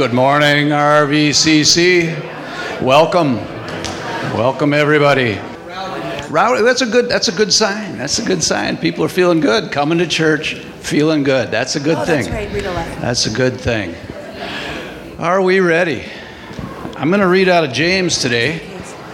[0.00, 2.08] Good morning, RVCC.
[2.80, 3.36] Welcome.
[4.34, 5.38] Welcome, everybody.
[6.30, 7.98] Rowdy, that's a good that's a good sign.
[7.98, 8.78] That's a good sign.
[8.78, 11.50] People are feeling good, coming to church, feeling good.
[11.50, 12.30] That's a good Oh, thing.
[12.30, 13.00] that's right.
[13.02, 13.94] That's a good thing.
[15.18, 16.06] Are we ready?
[16.96, 18.54] I'm going to read out of James today,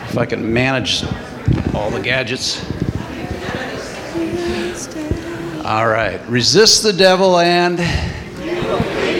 [0.05, 1.03] if I can manage
[1.75, 2.65] all the gadgets.
[5.65, 6.21] All right.
[6.29, 7.81] Resist the devil and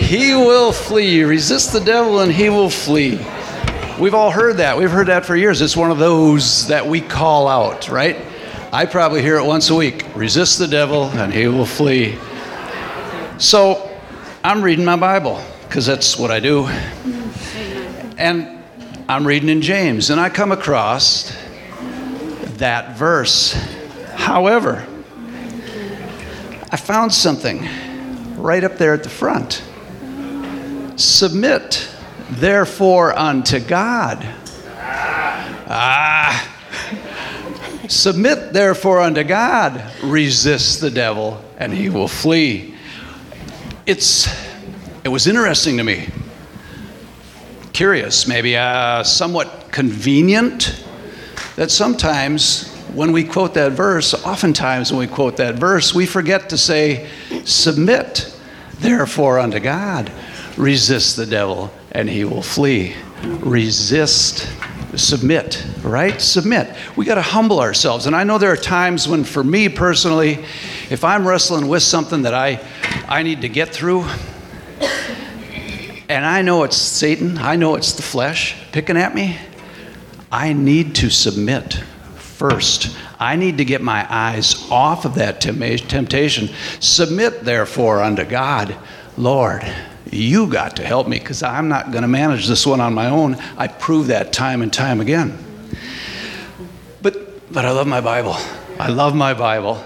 [0.07, 1.25] he will flee.
[1.25, 3.19] Resist the devil and he will flee.
[3.99, 4.79] We've all heard that.
[4.79, 5.61] We've heard that for years.
[5.61, 8.17] It's one of those that we call out, right?
[8.73, 10.07] I probably hear it once a week.
[10.15, 12.17] Resist the devil and he will flee.
[13.39, 13.91] So
[14.45, 16.67] I'm reading my Bible because that's what I do.
[18.17, 18.63] And
[19.09, 21.37] I'm reading in James and I come across
[22.59, 23.55] that verse.
[24.15, 24.87] However,
[26.71, 27.67] I found something
[28.37, 29.65] right up there at the front.
[30.97, 31.89] Submit,
[32.31, 34.27] therefore, unto God.
[35.69, 36.53] Ah.
[37.89, 39.93] Submit, therefore, unto God.
[40.03, 42.75] Resist the devil, and he will flee.
[43.85, 44.27] It's,
[45.05, 46.09] it was interesting to me.
[47.73, 50.83] Curious, maybe uh, somewhat convenient
[51.57, 56.49] that sometimes when we quote that verse, oftentimes when we quote that verse, we forget
[56.49, 57.09] to say,
[57.45, 58.35] Submit,
[58.79, 60.11] therefore, unto God.
[60.57, 62.95] Resist the devil, and he will flee.
[63.23, 64.49] Resist,
[64.95, 66.21] submit, right?
[66.21, 66.75] Submit.
[66.97, 68.07] We got to humble ourselves.
[68.07, 70.45] And I know there are times when, for me personally,
[70.91, 72.61] if I'm wrestling with something that I,
[73.09, 74.07] I need to get through,
[76.09, 79.39] and I know it's Satan, I know it's the flesh picking at me,
[80.31, 81.75] I need to submit
[82.17, 82.97] first.
[83.19, 86.51] I need to get my eyes off of that temptation.
[86.81, 88.77] Submit, therefore, unto God.
[89.17, 89.65] Lord,
[90.11, 93.09] you got to help me because I'm not going to manage this one on my
[93.09, 93.35] own.
[93.57, 95.37] I prove that time and time again.
[97.03, 98.37] But, but I love my Bible.
[98.79, 99.83] I love my Bible.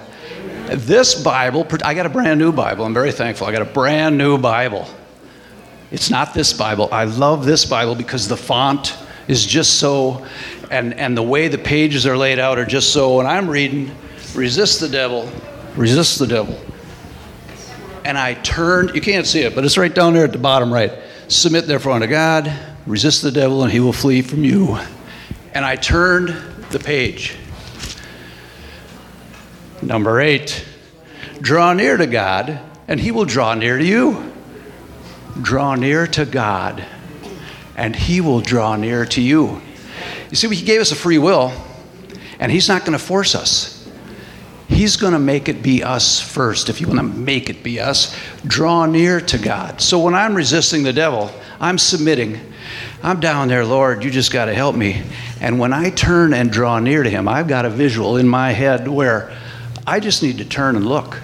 [0.67, 2.85] This Bible, I got a brand new Bible.
[2.85, 3.47] I'm very thankful.
[3.47, 4.87] I got a brand new Bible.
[5.91, 6.89] It's not this Bible.
[6.93, 10.25] I love this Bible because the font is just so,
[10.71, 13.17] and, and the way the pages are laid out are just so.
[13.17, 13.91] When I'm reading,
[14.35, 15.31] resist the devil,
[15.75, 16.59] resist the devil.
[18.05, 20.73] And I turned, you can't see it, but it's right down there at the bottom
[20.73, 20.93] right.
[21.29, 22.53] Submit therefore unto God,
[22.87, 24.79] resist the devil, and he will flee from you.
[25.55, 26.29] And I turned
[26.71, 27.37] the page.
[29.83, 30.67] Number eight,
[31.41, 34.33] draw near to God, and he will draw near to you.
[35.41, 36.85] Draw near to God,
[37.77, 39.63] and he will draw near to you.
[40.31, 41.53] You see, he gave us a free will,
[42.39, 43.80] and he's not going to force us.
[44.71, 46.69] He's going to make it be us first.
[46.71, 48.17] If you want to make it be us,
[48.47, 49.81] draw near to God.
[49.81, 52.41] So when I'm resisting the devil, I'm submitting.
[53.03, 55.03] I'm down there, Lord, you just got to help me.
[55.41, 58.53] And when I turn and draw near to him, I've got a visual in my
[58.53, 59.37] head where
[59.87, 61.21] I just need to turn and look.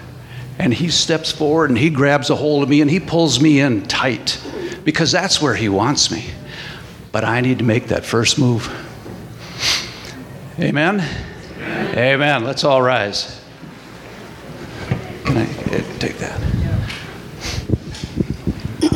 [0.59, 3.61] And he steps forward and he grabs a hold of me and he pulls me
[3.61, 4.41] in tight
[4.83, 6.25] because that's where he wants me.
[7.13, 8.67] But I need to make that first move.
[10.59, 10.99] Amen?
[11.95, 12.43] Amen.
[12.43, 13.36] Let's all rise.
[15.27, 16.39] Can I eh, take that?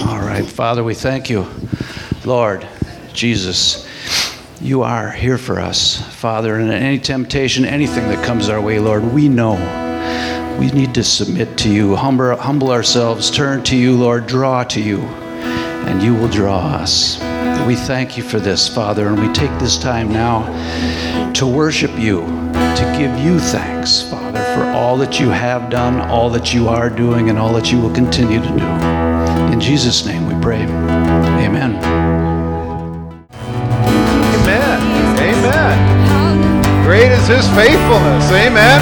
[0.08, 0.46] All right.
[0.46, 1.46] Father, we thank you.
[2.24, 2.66] Lord,
[3.12, 3.86] Jesus,
[4.62, 6.02] you are here for us.
[6.16, 9.56] Father, and in any temptation, anything that comes our way, Lord, we know
[10.58, 14.82] we need to submit to you, humble, humble ourselves, turn to you, Lord, draw to
[14.82, 17.20] you, and you will draw us.
[17.68, 20.46] We thank you for this, Father, and we take this time now
[21.34, 22.22] to worship you,
[22.82, 26.90] to give you thanks, Father, for all that you have done, all that you are
[26.90, 28.66] doing, and all that you will continue to do.
[29.54, 30.64] In Jesus' name we pray.
[30.64, 31.76] Amen.
[34.42, 34.80] Amen.
[35.22, 36.84] Amen.
[36.84, 38.26] Great is his faithfulness.
[38.32, 38.82] Amen.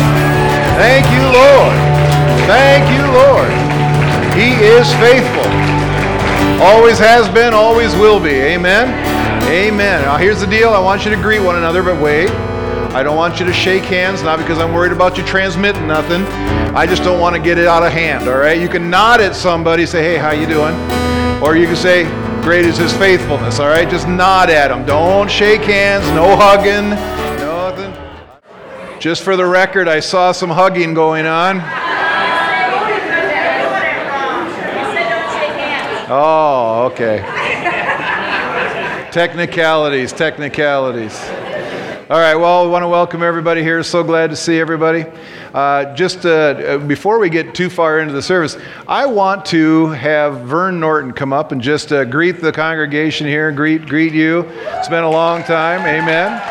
[0.80, 1.76] Thank you, Lord.
[2.48, 3.52] Thank you, Lord.
[4.34, 5.44] He is faithful.
[6.64, 8.32] Always has been, always will be.
[8.32, 8.88] Amen.
[9.50, 10.04] Amen.
[10.04, 10.70] Now here's the deal.
[10.70, 12.30] I want you to greet one another, but wait.
[13.00, 16.24] I don't want you to shake hands, not because I'm worried about you transmitting nothing.
[16.76, 18.60] I just don't want to get it out of hand, all right?
[18.60, 20.76] You can nod at somebody, say, hey, how you doing?
[21.42, 22.04] Or you can say,
[22.42, 23.90] great is his faithfulness, all right?
[23.90, 24.86] Just nod at them.
[24.86, 26.90] Don't shake hands, no hugging,
[27.40, 29.00] nothing.
[29.00, 31.62] Just for the record, I saw some hugging going on.
[36.12, 37.20] Oh, okay.
[39.14, 41.18] technicalities, technicalities.
[42.10, 43.84] All right, well, we want to welcome everybody here.
[43.84, 45.06] So glad to see everybody.
[45.54, 48.58] Uh, just uh, before we get too far into the service,
[48.88, 53.52] I want to have Vern Norton come up and just uh, greet the congregation here,
[53.52, 54.40] greet, greet you.
[54.40, 55.82] It's been a long time.
[55.82, 56.42] Amen.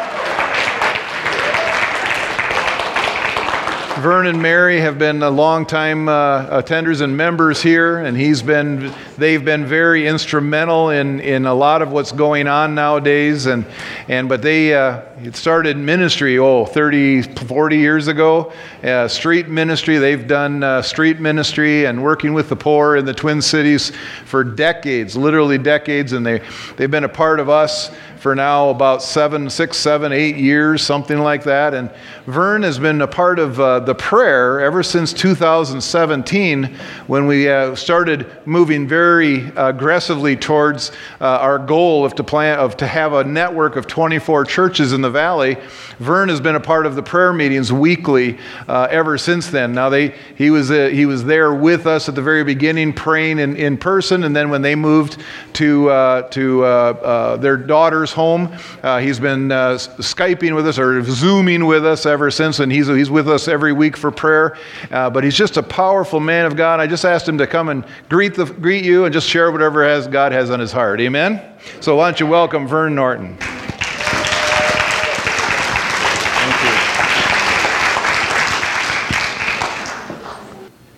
[4.00, 8.42] Vern and Mary have been a long time uh, attenders and members here, and he's
[8.42, 13.46] been, they've been very instrumental in, in a lot of what's going on nowadays.
[13.46, 13.66] And,
[14.06, 19.98] and but they uh, started ministry, oh, 30, 40 years ago, uh, street ministry.
[19.98, 23.92] They've done uh, street ministry and working with the poor in the Twin Cities
[24.24, 26.40] for decades, literally decades, and they,
[26.76, 31.18] they've been a part of us for now about seven, six, seven, eight years, something
[31.18, 31.72] like that.
[31.72, 31.90] And
[32.26, 36.64] Vern has been a part of uh, the prayer ever since 2017
[37.06, 42.76] when we uh, started moving very aggressively towards uh, our goal of to, plan, of
[42.76, 45.56] to have a network of 24 churches in the valley.
[45.98, 48.38] Vern has been a part of the prayer meetings weekly
[48.68, 49.72] uh, ever since then.
[49.72, 53.38] Now, they, he, was, uh, he was there with us at the very beginning praying
[53.38, 55.22] in, in person, and then when they moved
[55.54, 58.52] to, uh, to their daughter's home.
[58.82, 62.86] Uh, he's been uh, Skyping with us or Zooming with us ever since, and he's,
[62.86, 64.56] he's with us every week for prayer.
[64.90, 66.80] Uh, but he's just a powerful man of God.
[66.80, 69.84] I just asked him to come and greet, the, greet you and just share whatever
[69.84, 71.00] has, God has on his heart.
[71.00, 71.42] Amen?
[71.80, 73.36] So why don't you welcome Vern Norton?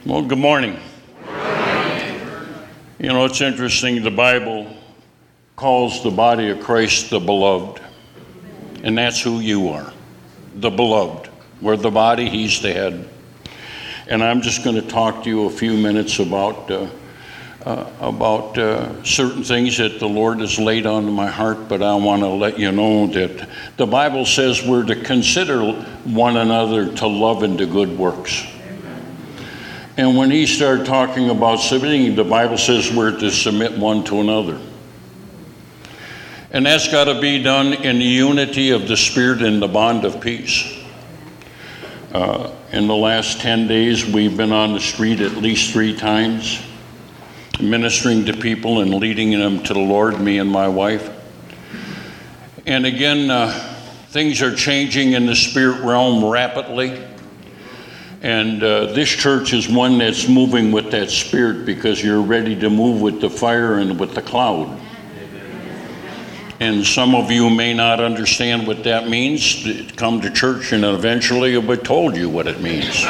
[0.07, 0.79] Well, good morning.
[2.99, 4.03] You know, it's interesting.
[4.03, 4.77] The Bible
[5.57, 7.81] calls the body of Christ the beloved.
[8.83, 9.93] And that's who you are
[10.55, 11.31] the beloved.
[11.61, 13.09] We're the body, He's the head.
[14.09, 16.71] And I'm just going to talk to you a few minutes about.
[16.71, 16.89] Uh,
[17.65, 21.95] uh, about uh, certain things that the Lord has laid on my heart, but I
[21.97, 25.73] want to let you know that the Bible says we're to consider
[26.05, 28.47] one another to love and to good works.
[29.97, 34.21] And when he started talking about submitting, the Bible says we're to submit one to
[34.21, 34.59] another.
[36.53, 40.05] And that's got to be done in the unity of the Spirit and the bond
[40.05, 40.79] of peace.
[42.13, 46.61] Uh, in the last 10 days, we've been on the street at least three times,
[47.63, 51.11] ministering to people and leading them to the Lord, me and my wife.
[52.67, 53.51] And again, uh,
[54.09, 57.03] things are changing in the spirit realm rapidly.
[58.23, 62.69] And uh, this church is one that's moving with that spirit because you're ready to
[62.69, 64.79] move with the fire and with the cloud.
[66.61, 69.67] And some of you may not understand what that means.
[69.97, 73.07] Come to church and eventually you'll be told you what it means.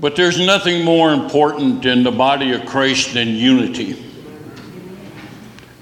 [0.00, 4.02] But there's nothing more important in the body of Christ than unity,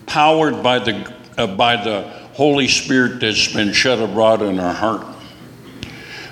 [0.06, 5.06] powered by the, uh, by the Holy Spirit that's been shed abroad in our heart.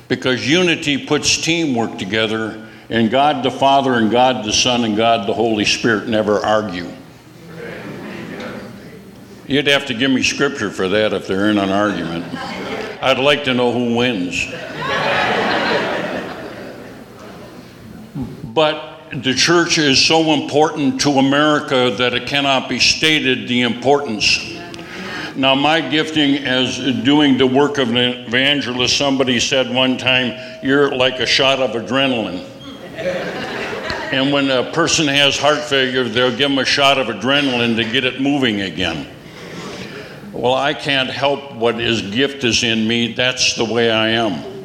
[0.09, 5.29] Because unity puts teamwork together, and God the Father, and God the Son, and God
[5.29, 6.91] the Holy Spirit never argue.
[9.49, 12.25] You'd have to give me scripture for that if they're in an argument.
[13.01, 14.45] I'd like to know who wins.
[18.17, 24.55] But the church is so important to America that it cannot be stated the importance.
[25.37, 30.97] Now, my gifting as doing the work of an evangelist, somebody said one time, you're
[30.97, 32.43] like a shot of adrenaline.
[34.13, 37.85] And when a person has heart failure, they'll give them a shot of adrenaline to
[37.85, 39.07] get it moving again.
[40.33, 43.13] Well, I can't help what His gift is in me.
[43.13, 44.56] That's the way I am.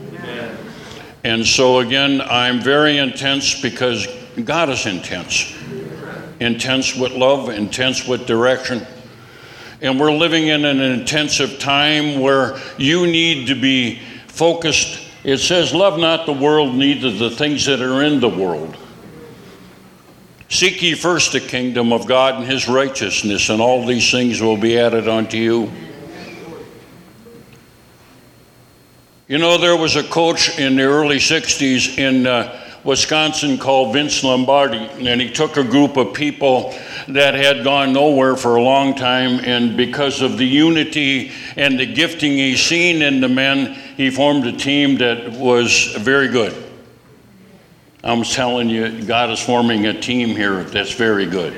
[1.24, 4.08] And so, again, I'm very intense because
[4.44, 5.56] God is intense.
[6.40, 8.86] Intense with love, intense with direction.
[9.82, 15.08] And we're living in an intensive time where you need to be focused.
[15.24, 18.75] It says, Love not the world, neither the things that are in the world.
[20.50, 24.58] Seek ye first the kingdom of God and his righteousness, and all these things will
[24.58, 25.72] be added unto you.
[29.32, 34.26] You know, there was a coach in the early 60s in uh, Wisconsin called Vince
[34.26, 36.76] Lombardi, and he took a group of people
[37.08, 41.86] that had gone nowhere for a long time, and because of the unity and the
[41.86, 46.54] gifting he seen in the men, he formed a team that was very good.
[48.04, 51.54] I'm telling you, God is forming a team here that's very good.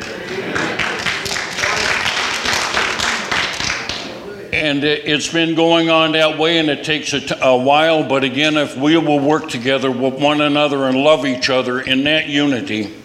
[4.64, 8.08] And it's been going on that way, and it takes a, t- a while.
[8.08, 12.06] But again, if we will work together with one another and love each other in
[12.06, 12.96] that unity,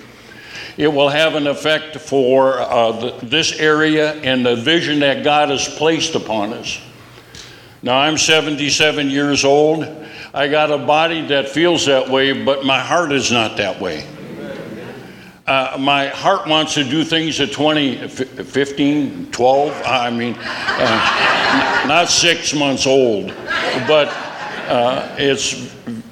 [0.76, 5.48] It will have an effect for uh, the, this area and the vision that God
[5.48, 6.80] has placed upon us.
[7.82, 9.84] Now, I'm 77 years old.
[10.32, 14.06] I got a body that feels that way, but my heart is not that way.
[15.48, 19.82] Uh, my heart wants to do things at 20, 15, 12.
[19.82, 23.28] I mean, uh, not six months old,
[23.86, 24.08] but
[24.68, 25.52] uh, it's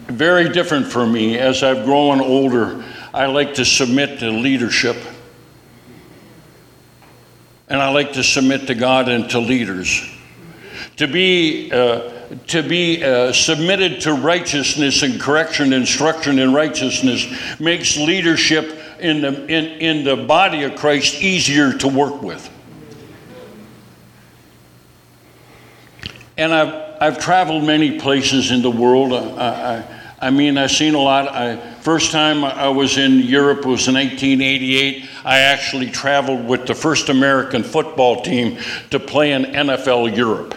[0.09, 2.83] very different for me as I've grown older.
[3.13, 4.97] I like to submit to leadership.
[7.69, 10.03] And I like to submit to God and to leaders.
[10.97, 12.11] To be, uh,
[12.47, 17.27] to be uh, submitted to righteousness and correction, instruction in righteousness
[17.61, 22.51] makes leadership in the, in, in the body of Christ easier to work with.
[26.37, 29.13] And I've, I've traveled many places in the world.
[29.13, 31.29] I, I, I mean, I've seen a lot.
[31.29, 35.09] I, first time I was in Europe was in 1988.
[35.25, 38.59] I actually traveled with the first American football team
[38.91, 40.55] to play in NFL Europe.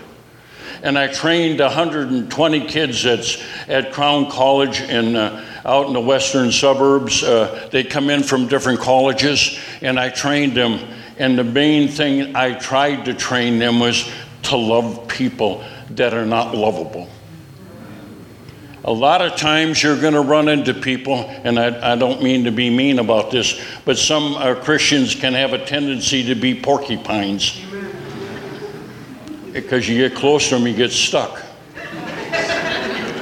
[0.82, 6.52] And I trained 120 kids at, at Crown College in, uh, out in the western
[6.52, 7.22] suburbs.
[7.22, 10.80] Uh, they come in from different colleges, and I trained them.
[11.18, 14.10] And the main thing I tried to train them was
[14.44, 17.10] to love people that are not lovable.
[18.86, 22.46] A lot of times you're going to run into people, and I, I, don't mean
[22.46, 26.56] to be mean about this, but some uh, Christians can have a tendency to be
[26.56, 27.62] porcupines.
[29.54, 31.42] Because you get close to them, you get stuck.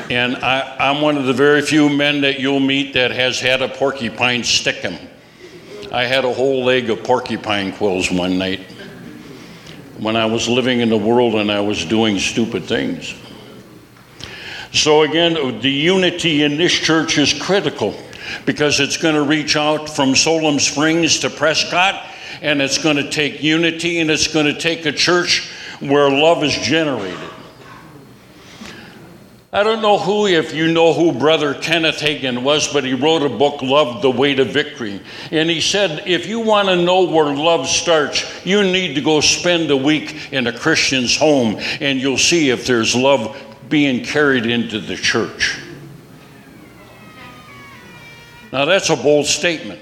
[0.10, 3.62] And I, I'm one of the very few men that you'll meet that has had
[3.62, 4.98] a porcupine stick him.
[5.91, 8.62] I had a whole leg of porcupine quills one night
[9.98, 13.15] when I was living in the world and I was doing stupid things.
[14.74, 17.96] So, again, the unity in this church is critical
[18.46, 22.05] because it's going to reach out from Solon Springs to Prescott,
[22.41, 26.43] and it's going to take unity and it's going to take a church where love
[26.43, 27.29] is generated.
[29.53, 33.24] I don't know who, if you know who Brother Kenneth Hagin was, but he wrote
[33.24, 35.01] a book, Love the Way to Victory.
[35.31, 39.22] And he said, if you want to know where love starts, you need to go
[39.22, 43.36] spend a week in a Christian's home, and you'll see if there's love
[43.69, 45.60] being carried into the church.
[48.51, 49.81] Now, that's a bold statement.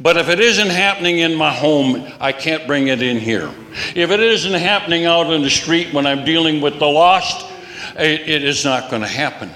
[0.00, 3.52] But if it isn't happening in my home, I can't bring it in here.
[3.94, 7.50] If it isn't happening out in the street when I'm dealing with the lost,
[7.96, 9.50] it, it is not going to happen.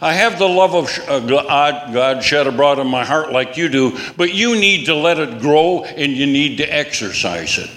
[0.00, 3.96] I have the love of uh, God shed abroad in my heart like you do,
[4.16, 7.70] but you need to let it grow and you need to exercise it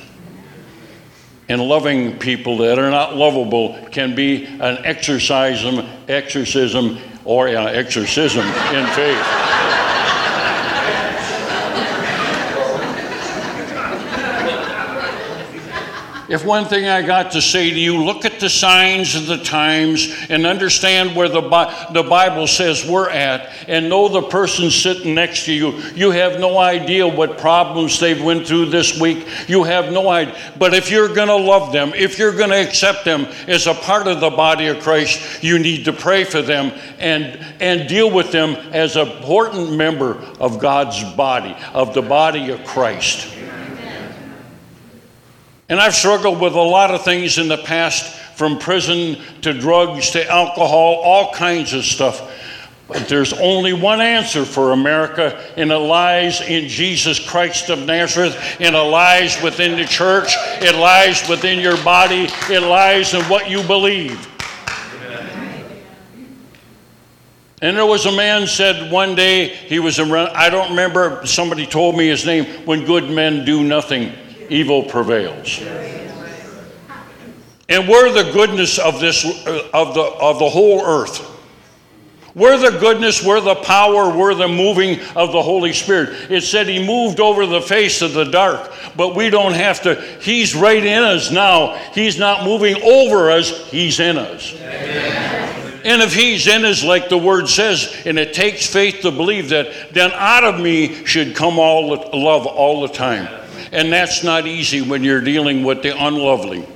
[1.49, 8.85] and loving people that are not lovable can be an exorcism, exorcism, or exorcism in
[8.93, 9.48] faith.
[16.29, 19.37] If one thing I got to say to you, look at the signs of the
[19.37, 21.41] times and understand where the,
[21.91, 25.71] the Bible says we're at and know the person sitting next to you.
[25.95, 29.27] You have no idea what problems they've went through this week.
[29.47, 30.37] You have no idea.
[30.59, 33.73] But if you're going to love them, if you're going to accept them as a
[33.73, 38.11] part of the body of Christ, you need to pray for them and, and deal
[38.11, 43.38] with them as an important member of God's body, of the body of Christ.
[45.69, 50.11] And I've struggled with a lot of things in the past, from prison to drugs
[50.11, 52.31] to alcohol, all kinds of stuff.
[52.87, 58.35] But there's only one answer for America, and it lies in Jesus Christ of Nazareth,
[58.59, 63.47] and it lies within the church, it lies within your body, it lies in what
[63.47, 64.27] you believe.
[67.61, 71.67] And there was a man said one day he was around, I don't remember, somebody
[71.67, 74.13] told me his name, when good men do nothing
[74.49, 75.61] evil prevails.
[77.69, 81.27] And we're the goodness of this uh, of the of the whole earth.
[82.35, 86.31] We're the goodness, we're the power, we're the moving of the Holy Spirit.
[86.31, 89.95] It said He moved over the face of the dark, but we don't have to.
[90.21, 91.75] He's right in us now.
[91.93, 94.53] He's not moving over us, He's in us.
[94.55, 95.81] Amen.
[95.83, 99.49] And if He's in us, like the Word says, and it takes faith to believe
[99.49, 103.38] that, then out of me should come all the love all the time.
[103.71, 106.67] And that's not easy when you're dealing with the unlovely.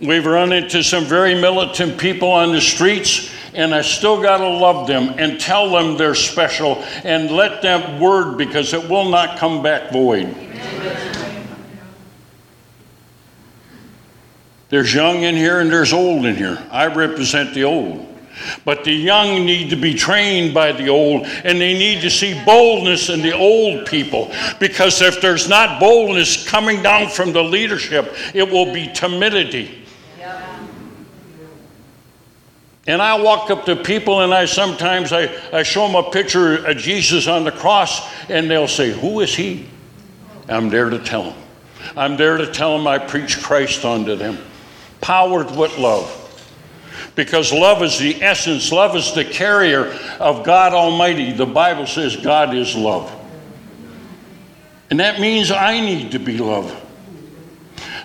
[0.00, 4.48] We've run into some very militant people on the streets, and I still got to
[4.48, 9.38] love them and tell them they're special and let them word because it will not
[9.38, 10.34] come back void.
[14.70, 16.58] There's young in here and there's old in here.
[16.70, 18.11] I represent the old.
[18.64, 22.40] But the young need to be trained by the old, and they need to see
[22.44, 24.32] boldness in the old people.
[24.58, 29.82] Because if there's not boldness coming down from the leadership, it will be timidity.
[32.86, 36.66] And I walk up to people and I sometimes I, I show them a picture
[36.66, 39.68] of Jesus on the cross and they'll say, Who is he?
[40.48, 41.38] I'm there to tell them.
[41.96, 44.38] I'm there to tell them I preach Christ unto them.
[45.00, 46.18] Powered with love.
[47.14, 51.32] Because love is the essence, love is the carrier of God Almighty.
[51.32, 53.12] The Bible says God is love.
[54.90, 56.76] And that means I need to be loved.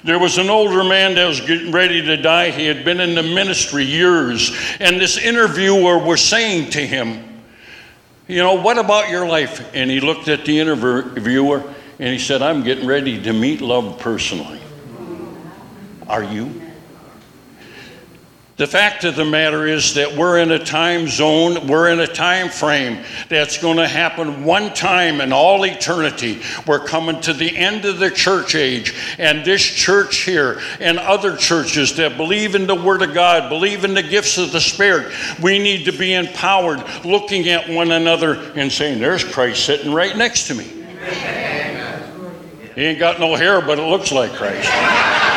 [0.03, 2.51] There was an older man that was getting ready to die.
[2.51, 4.55] He had been in the ministry years.
[4.79, 7.41] And this interviewer was saying to him,
[8.27, 9.69] You know, what about your life?
[9.73, 13.99] And he looked at the interviewer and he said, I'm getting ready to meet love
[13.99, 14.61] personally.
[16.07, 16.66] Are you?
[18.57, 22.07] The fact of the matter is that we're in a time zone, we're in a
[22.07, 26.41] time frame that's going to happen one time in all eternity.
[26.65, 31.37] We're coming to the end of the church age, and this church here and other
[31.37, 35.13] churches that believe in the Word of God, believe in the gifts of the Spirit,
[35.39, 40.17] we need to be empowered, looking at one another and saying, There's Christ sitting right
[40.17, 40.63] next to me.
[42.73, 44.67] He ain't got no hair, but it looks like Christ.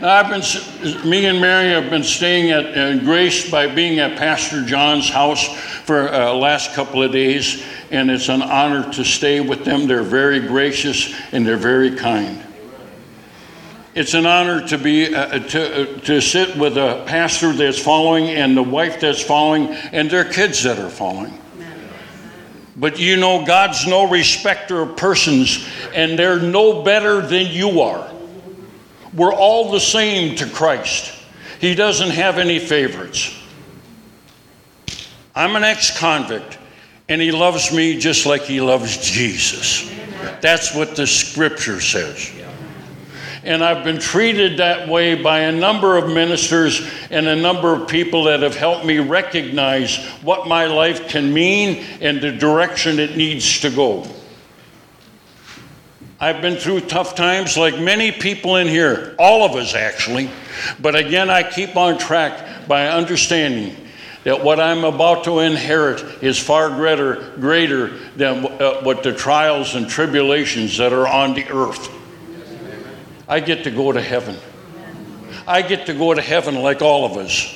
[0.00, 4.64] I've been, me and Mary have been staying at, uh, graced by being at Pastor
[4.64, 5.48] John's house
[5.84, 9.88] for uh, last couple of days, and it's an honor to stay with them.
[9.88, 12.44] They're very gracious and they're very kind.
[13.96, 17.80] It's an honor to be uh, uh to, uh, to sit with a pastor that's
[17.80, 21.36] following and the wife that's following and their kids that are following.
[22.76, 28.08] But you know, God's no respecter of persons, and they're no better than you are.
[29.18, 31.12] We're all the same to Christ.
[31.60, 33.34] He doesn't have any favorites.
[35.34, 36.56] I'm an ex convict,
[37.08, 39.92] and he loves me just like he loves Jesus.
[40.40, 42.32] That's what the scripture says.
[43.42, 47.88] And I've been treated that way by a number of ministers and a number of
[47.88, 53.16] people that have helped me recognize what my life can mean and the direction it
[53.16, 54.06] needs to go.
[56.20, 60.28] I've been through tough times like many people in here, all of us actually.
[60.80, 63.76] But again, I keep on track by understanding
[64.24, 69.76] that what I'm about to inherit is far greater, greater than uh, what the trials
[69.76, 71.88] and tribulations that are on the earth.
[73.28, 74.36] I get to go to heaven.
[75.46, 77.54] I get to go to heaven like all of us.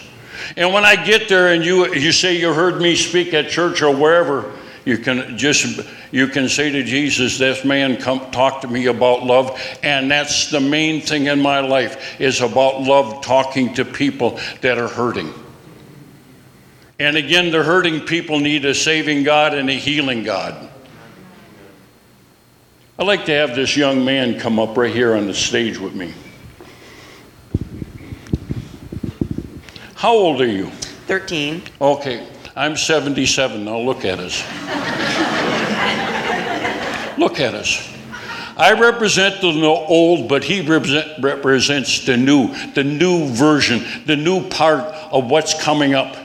[0.57, 3.83] And when I get there and you, you say you heard me speak at church
[3.83, 4.53] or wherever,
[4.85, 9.25] you can just you can say to Jesus, "This man come talk to me about
[9.25, 14.39] love," and that's the main thing in my life is about love, talking to people
[14.61, 15.33] that are hurting.
[16.99, 20.69] And again, the hurting people need a saving God and a healing God.
[22.99, 25.95] I'd like to have this young man come up right here on the stage with
[25.95, 26.13] me.
[29.95, 30.67] How old are you?
[31.07, 31.63] 13.
[31.81, 32.27] Okay.
[32.55, 33.65] I'm 77.
[33.65, 34.43] Now look at us.
[37.19, 37.89] look at us.
[38.57, 44.47] I represent the old, but he represent, represents the new, the new version, the new
[44.51, 46.17] part of what's coming up.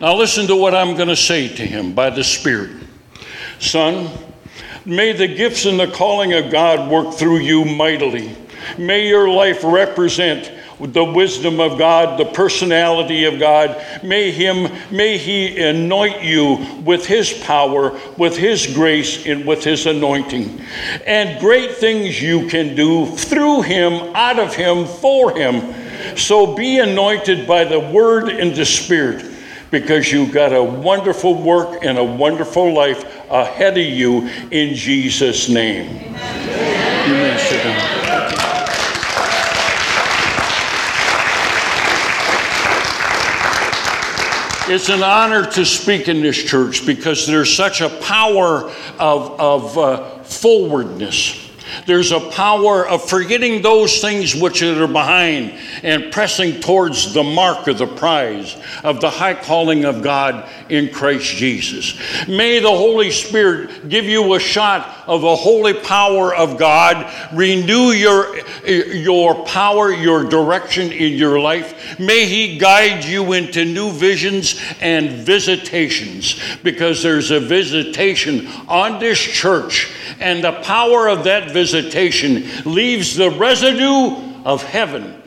[0.00, 2.70] Now, listen to what I'm going to say to him by the Spirit.
[3.58, 4.10] Son,
[4.84, 8.34] may the gifts and the calling of God work through you mightily.
[8.78, 13.82] May your life represent the wisdom of God, the personality of God.
[14.02, 19.86] May him may he anoint you with his power, with his grace and with his
[19.86, 20.60] anointing.
[21.06, 25.74] And great things you can do through him, out of him, for him.
[26.16, 29.24] So be anointed by the word and the spirit
[29.70, 35.48] because you've got a wonderful work and a wonderful life ahead of you in Jesus
[35.48, 36.14] name.
[37.06, 38.05] Amen.
[44.68, 49.78] It's an honor to speak in this church because there's such a power of, of
[49.78, 51.45] uh, forwardness.
[51.84, 57.66] There's a power of forgetting those things which are behind and pressing towards the mark
[57.68, 61.98] of the prize of the high calling of God in Christ Jesus.
[62.28, 67.90] May the Holy Spirit give you a shot of the holy power of God, renew
[67.92, 68.36] your,
[68.66, 71.98] your power, your direction in your life.
[71.98, 79.18] May He guide you into new visions and visitations because there's a visitation on this
[79.18, 85.22] church, and the power of that visitation leaves the residue of heaven,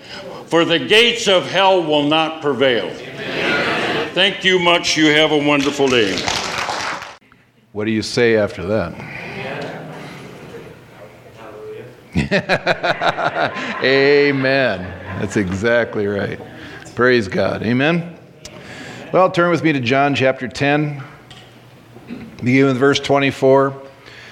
[0.46, 2.90] for the gates of hell will not prevail.
[4.14, 4.98] Thank you much.
[4.98, 6.18] You have a wonderful day.
[7.72, 8.94] What do you say after that?
[13.84, 14.82] Amen.
[15.20, 16.40] That's exactly right.
[16.96, 17.62] Praise God.
[17.62, 18.18] Amen.
[19.14, 21.04] Well, turn with me to John chapter 10,
[22.38, 23.80] beginning with verse 24.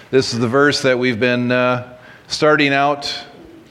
[0.09, 1.96] This is the verse that we've been uh,
[2.27, 3.23] starting out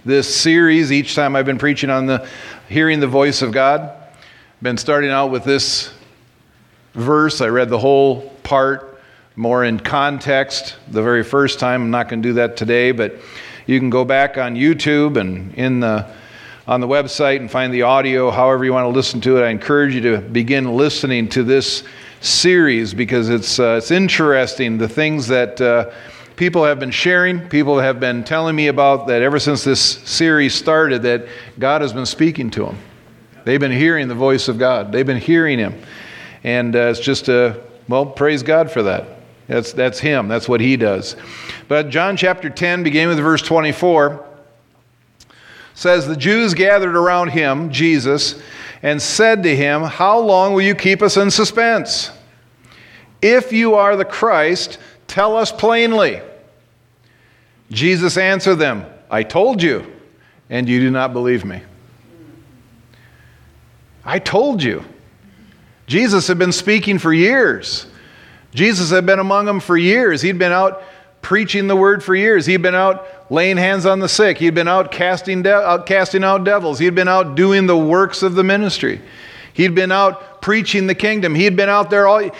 [0.06, 2.26] this series each time I've been preaching on the
[2.68, 3.92] hearing the voice of God.
[4.62, 5.92] Been starting out with this
[6.94, 7.42] verse.
[7.42, 8.98] I read the whole part
[9.36, 11.82] more in context the very first time.
[11.82, 13.16] I'm not going to do that today, but
[13.66, 16.10] you can go back on YouTube and in the
[16.66, 19.44] on the website and find the audio, however you want to listen to it.
[19.44, 21.84] I encourage you to begin listening to this
[22.22, 25.90] series because it's uh, it's interesting the things that uh,
[26.36, 30.54] people have been sharing, people have been telling me about that ever since this series
[30.54, 31.26] started that
[31.58, 32.78] God has been speaking to them.
[33.44, 34.92] They've been hearing the voice of God.
[34.92, 35.80] They've been hearing Him,
[36.44, 39.06] and uh, it's just a well, praise God for that.
[39.46, 40.28] That's that's Him.
[40.28, 41.16] That's what He does.
[41.68, 44.26] But John chapter 10, beginning with verse 24,
[45.76, 48.40] says, The Jews gathered around him, Jesus,
[48.82, 52.10] and said to him, How long will you keep us in suspense?
[53.22, 56.20] If you are the Christ, tell us plainly.
[57.70, 59.84] Jesus answered them, I told you,
[60.50, 61.62] and you do not believe me.
[64.04, 64.84] I told you.
[65.86, 67.86] Jesus had been speaking for years.
[68.54, 70.22] Jesus had been among them for years.
[70.22, 70.82] He'd been out
[71.22, 72.46] preaching the word for years.
[72.46, 74.38] He'd been out laying hands on the sick.
[74.38, 76.78] He'd been out casting, de- out casting out devils.
[76.78, 79.00] He'd been out doing the works of the ministry.
[79.52, 81.34] He'd been out preaching the kingdom.
[81.34, 82.30] He'd been out there all.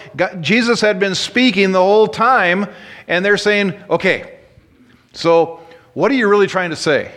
[0.41, 2.69] Jesus had been speaking the whole time,
[3.09, 4.39] and they're saying, okay,
[5.13, 5.59] so
[5.93, 7.11] what are you really trying to say?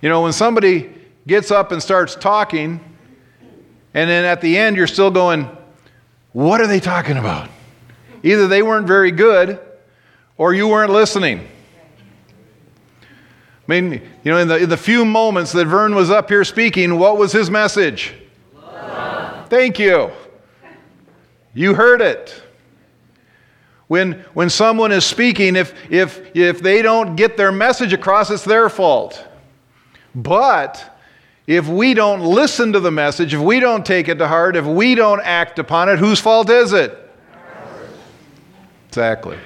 [0.00, 0.94] You know, when somebody
[1.26, 2.78] gets up and starts talking,
[3.92, 5.48] and then at the end you're still going,
[6.30, 7.50] what are they talking about?
[8.22, 9.58] Either they weren't very good
[10.36, 11.44] or you weren't listening.
[13.70, 16.42] I mean, you know, in the, in the few moments that Vern was up here
[16.42, 18.12] speaking, what was his message?
[18.52, 19.48] Love.
[19.48, 20.10] Thank you.
[21.54, 22.42] You heard it.
[23.86, 28.44] When, when someone is speaking, if, if, if they don't get their message across, it's
[28.44, 29.24] their fault.
[30.16, 30.98] But
[31.46, 34.64] if we don't listen to the message, if we don't take it to heart, if
[34.64, 36.98] we don't act upon it, whose fault is it?
[38.88, 39.38] Exactly.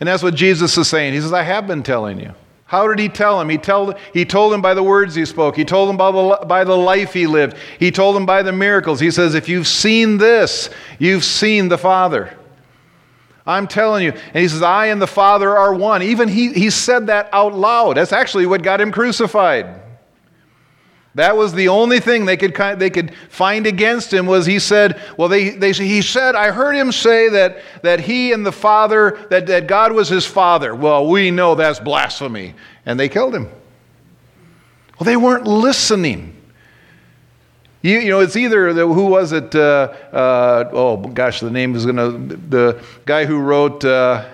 [0.00, 1.12] And that's what Jesus is saying.
[1.12, 2.34] He says, I have been telling you.
[2.66, 3.48] How did he tell him?
[3.48, 5.56] He, tell, he told him by the words he spoke.
[5.56, 7.56] He told him by the, by the life he lived.
[7.78, 8.98] He told him by the miracles.
[8.98, 12.36] He says, If you've seen this, you've seen the Father.
[13.46, 14.10] I'm telling you.
[14.10, 16.02] And he says, I and the Father are one.
[16.02, 17.96] Even he, he said that out loud.
[17.96, 19.82] That's actually what got him crucified.
[21.16, 25.00] That was the only thing they could, they could find against him was he said,
[25.16, 29.26] well, they, they, he said, I heard him say that, that he and the Father,
[29.30, 30.74] that, that God was his Father.
[30.74, 32.54] Well, we know that's blasphemy.
[32.84, 33.44] And they killed him.
[34.98, 36.36] Well, they weren't listening.
[37.80, 39.54] You, you know, it's either, the, who was it?
[39.54, 44.28] Uh, uh, oh, gosh, the name is going to, the guy who wrote uh,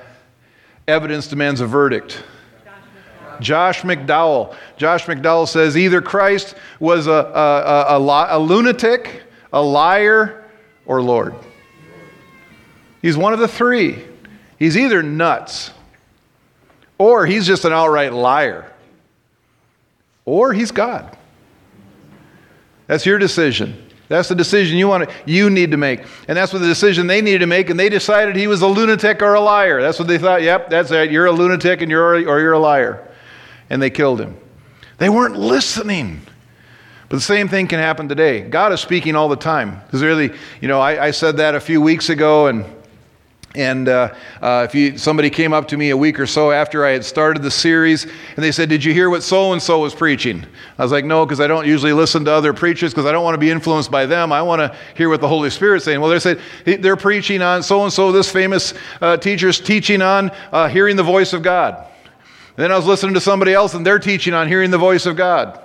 [0.89, 2.25] Evidence Demands a Verdict.
[3.41, 4.55] Josh McDowell.
[4.77, 10.45] Josh McDowell says either Christ was a, a, a, a lunatic, a liar,
[10.87, 11.35] or Lord.
[13.01, 14.05] He's one of the three.
[14.59, 15.73] He's either nuts,
[16.99, 18.71] or he's just an outright liar,
[20.25, 21.17] or he's God.
[22.87, 23.89] That's your decision.
[24.09, 26.03] That's the decision you want to, you need to make.
[26.29, 28.67] And that's what the decision they needed to make, and they decided he was a
[28.67, 29.81] lunatic or a liar.
[29.81, 31.11] That's what they thought, yep, that's it.
[31.11, 33.09] You're a lunatic and you're or you're a liar
[33.71, 34.37] and they killed him.
[34.99, 36.21] They weren't listening.
[37.09, 38.41] But the same thing can happen today.
[38.41, 39.83] God is speaking all the time.
[39.85, 42.65] Because really, you know, I, I, said that a few weeks ago, and
[43.55, 46.87] and uh, uh, if you, somebody came up to me a week or so after
[46.87, 49.81] I had started the series, and they said, "Did you hear what so and so
[49.81, 50.47] was preaching?"
[50.79, 53.25] I was like, "No, because I don't usually listen to other preachers because I don't
[53.25, 54.33] want to be influenced by them.
[54.33, 57.63] I want to hear what the Holy Spirit's saying." Well, they said they're preaching on
[57.63, 58.11] so and so.
[58.11, 58.73] This famous
[59.03, 61.89] uh, teacher's teaching on uh, hearing the voice of God.
[62.57, 65.07] And then I was listening to somebody else and they're teaching on hearing the voice
[65.07, 65.59] of God.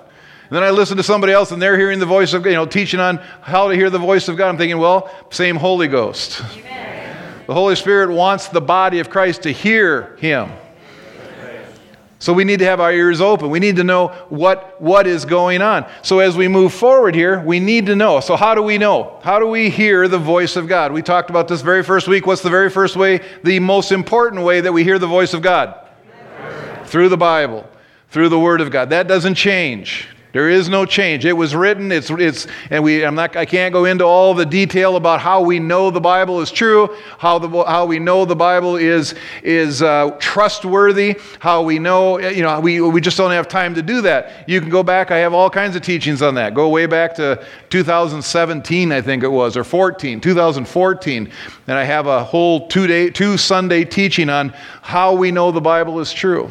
[0.48, 2.64] And then I listened to somebody else and they're hearing the voice of, you know,
[2.64, 4.48] teaching on how to hear the voice of God.
[4.48, 6.42] I'm thinking, well, same Holy Ghost.
[6.56, 7.44] Amen.
[7.46, 10.50] The Holy Spirit wants the body of Christ to hear Him.
[12.20, 13.48] So we need to have our ears open.
[13.48, 15.86] We need to know what, what is going on.
[16.02, 18.18] So as we move forward here, we need to know.
[18.18, 19.20] So how do we know?
[19.22, 20.92] How do we hear the voice of God?
[20.92, 22.26] We talked about this very first week.
[22.26, 23.20] What's the very first way?
[23.44, 25.87] The most important way that we hear the voice of God?
[26.88, 27.68] Through the Bible.
[28.10, 28.90] through the Word of God.
[28.90, 30.08] That doesn't change.
[30.32, 31.24] There is no change.
[31.24, 31.90] It was written.
[31.90, 33.02] It's it's and we.
[33.02, 33.34] I'm not.
[33.34, 36.94] I can't go into all the detail about how we know the Bible is true,
[37.18, 42.18] how the how we know the Bible is is uh, trustworthy, how we know.
[42.18, 44.46] You know, we we just don't have time to do that.
[44.46, 45.10] You can go back.
[45.10, 46.52] I have all kinds of teachings on that.
[46.52, 51.32] Go way back to 2017, I think it was, or 14, 2014,
[51.68, 54.50] and I have a whole two day, two Sunday teaching on
[54.82, 56.50] how we know the Bible is true.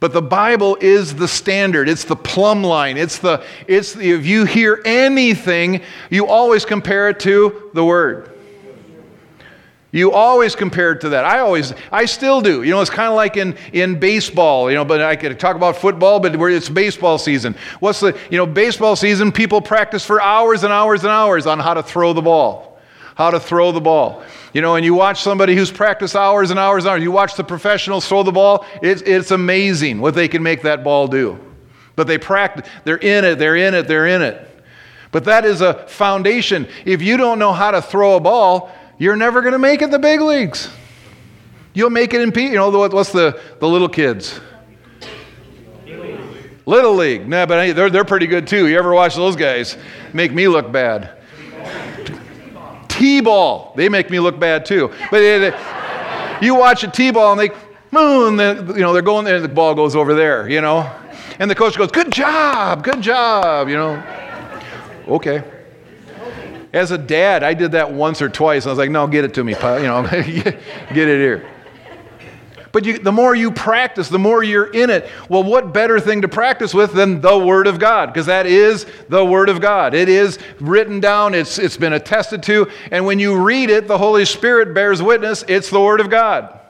[0.00, 1.88] But the Bible is the standard.
[1.88, 2.96] It's the plumb line.
[2.96, 8.30] It's the, it's the, if you hear anything, you always compare it to the Word.
[9.92, 11.24] You always compare it to that.
[11.24, 12.62] I always, I still do.
[12.62, 15.56] You know, it's kind of like in, in baseball, you know, but I could talk
[15.56, 17.56] about football, but it's baseball season.
[17.80, 21.58] What's the, you know, baseball season, people practice for hours and hours and hours on
[21.58, 22.69] how to throw the ball,
[23.14, 24.22] how to throw the ball.
[24.52, 27.36] You know, and you watch somebody who's practiced hours and hours and hours, you watch
[27.36, 31.38] the professionals throw the ball, it's, it's amazing what they can make that ball do.
[31.96, 34.46] But they practice, they're in it, they're in it, they're in it.
[35.12, 36.68] But that is a foundation.
[36.84, 39.90] If you don't know how to throw a ball, you're never going to make it
[39.90, 40.70] the big leagues.
[41.74, 44.40] You'll make it in, you know, what's the, the little kids?
[46.66, 47.26] Little League.
[47.26, 48.68] Nah, but they're, they're pretty good too.
[48.68, 49.76] You ever watch those guys?
[50.12, 51.19] Make me look bad.
[53.00, 53.72] T-ball.
[53.76, 54.92] They make me look bad too.
[55.10, 55.22] But
[56.42, 57.50] you watch a T-ball and they,
[57.90, 58.38] moon,
[58.76, 60.90] you know, they're going there, and the ball goes over there, you know.
[61.38, 64.02] And the coach goes, good job, good job, you know.
[65.08, 65.42] Okay.
[66.74, 68.66] As a dad, I did that once or twice.
[68.66, 71.48] I was like, no, get it to me, you know, get it here.
[72.72, 75.08] But you, the more you practice, the more you're in it.
[75.28, 78.12] Well, what better thing to practice with than the Word of God?
[78.12, 79.92] Because that is the Word of God.
[79.92, 83.98] It is written down, it's, it's been attested to, and when you read it, the
[83.98, 86.60] Holy Spirit bears witness it's the Word of God.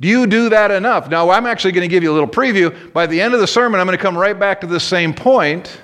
[0.00, 1.08] Do you do that enough?
[1.08, 2.92] Now, I'm actually going to give you a little preview.
[2.92, 5.14] By the end of the sermon, I'm going to come right back to the same
[5.14, 5.80] point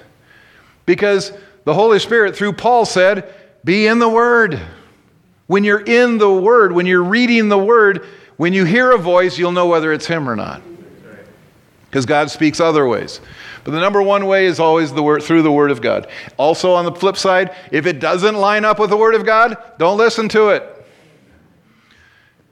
[0.87, 1.33] because
[1.65, 3.33] the Holy Spirit, through Paul, said,
[3.65, 4.61] Be in the Word.
[5.47, 8.07] When you're in the Word, when you're reading the Word,
[8.39, 10.63] when you hear a voice, you'll know whether it's him or not.
[11.91, 13.21] Because God speaks other ways.
[13.65, 16.09] But the number one way is always the word, through the Word of God.
[16.37, 19.57] Also, on the flip side, if it doesn't line up with the Word of God,
[19.79, 20.75] don't listen to it.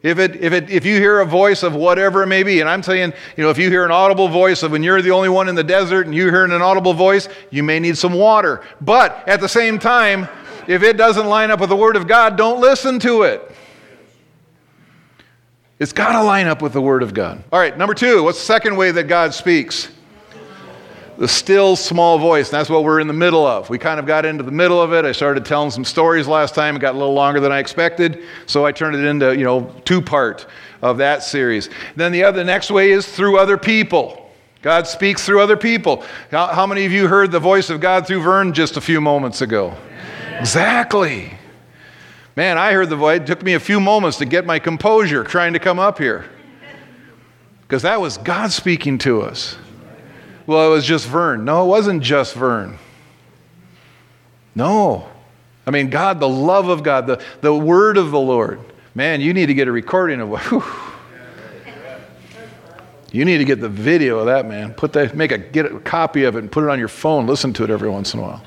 [0.03, 2.69] If, it, if, it, if you hear a voice of whatever it may be, and
[2.69, 5.29] I'm saying, you know, if you hear an audible voice of when you're the only
[5.29, 8.63] one in the desert and you hear an audible voice, you may need some water.
[8.81, 10.29] But at the same time,
[10.69, 13.53] if it doesn't line up with the Word of God, don't listen to it.
[15.79, 17.45] It's got to line up with the Word of God.
[17.53, 19.91] All right, number two, what's the second way that God speaks?
[21.19, 22.49] The still small voice.
[22.49, 23.69] And that's what we're in the middle of.
[23.69, 25.05] We kind of got into the middle of it.
[25.05, 26.77] I started telling some stories last time.
[26.77, 28.25] It got a little longer than I expected.
[28.47, 30.47] So I turned it into, you know, two part
[30.81, 31.69] of that series.
[31.95, 34.31] Then the other the next way is through other people.
[34.63, 36.05] God speaks through other people.
[36.31, 39.01] How, how many of you heard the voice of God through Vern just a few
[39.01, 39.75] moments ago?
[40.39, 41.33] Exactly.
[42.37, 43.23] Man, I heard the voice.
[43.23, 46.27] It took me a few moments to get my composure trying to come up here.
[47.63, 49.57] Because that was God speaking to us.
[50.47, 51.45] Well, it was just Vern.
[51.45, 52.79] No, it wasn't just Vern.
[54.55, 55.09] No.
[55.67, 58.61] I mean, God, the love of God, the, the word of the Lord.
[58.95, 60.63] Man, you need to get a recording of whew.
[63.13, 64.75] You need to get the video of that, man.
[64.75, 67.27] Put that, make a get a copy of it and put it on your phone.
[67.27, 68.43] Listen to it every once in a while.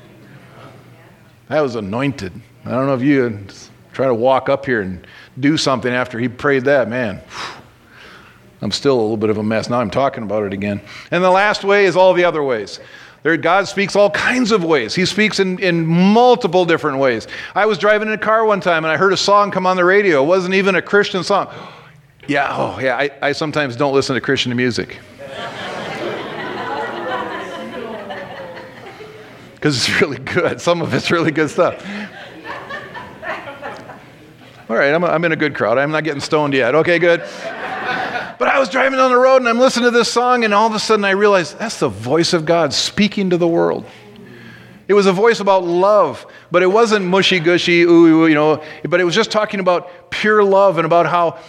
[1.48, 2.32] That was anointed.
[2.64, 3.46] I don't know if you
[3.92, 5.06] try to walk up here and
[5.38, 7.20] do something after he prayed that, man.
[8.62, 9.70] I'm still a little bit of a mess.
[9.70, 10.80] Now I'm talking about it again.
[11.10, 12.78] And the last way is all the other ways.
[13.22, 14.94] There, God speaks all kinds of ways.
[14.94, 17.26] He speaks in, in multiple different ways.
[17.54, 19.76] I was driving in a car one time and I heard a song come on
[19.76, 20.22] the radio.
[20.22, 21.52] It wasn't even a Christian song.
[22.26, 24.98] Yeah, oh, yeah, I, I sometimes don't listen to Christian music.
[29.54, 30.58] Because it's really good.
[30.58, 31.84] Some of it's really good stuff.
[34.70, 35.78] All right, I'm, I'm in a good crowd.
[35.78, 36.76] I'm not getting stoned yet.
[36.76, 37.22] Okay, good.
[37.22, 40.68] But I was driving down the road and I'm listening to this song, and all
[40.68, 43.84] of a sudden I realized that's the voice of God speaking to the world.
[44.86, 49.00] It was a voice about love, but it wasn't mushy gushy, ooh, you know, but
[49.00, 51.40] it was just talking about pure love and about how,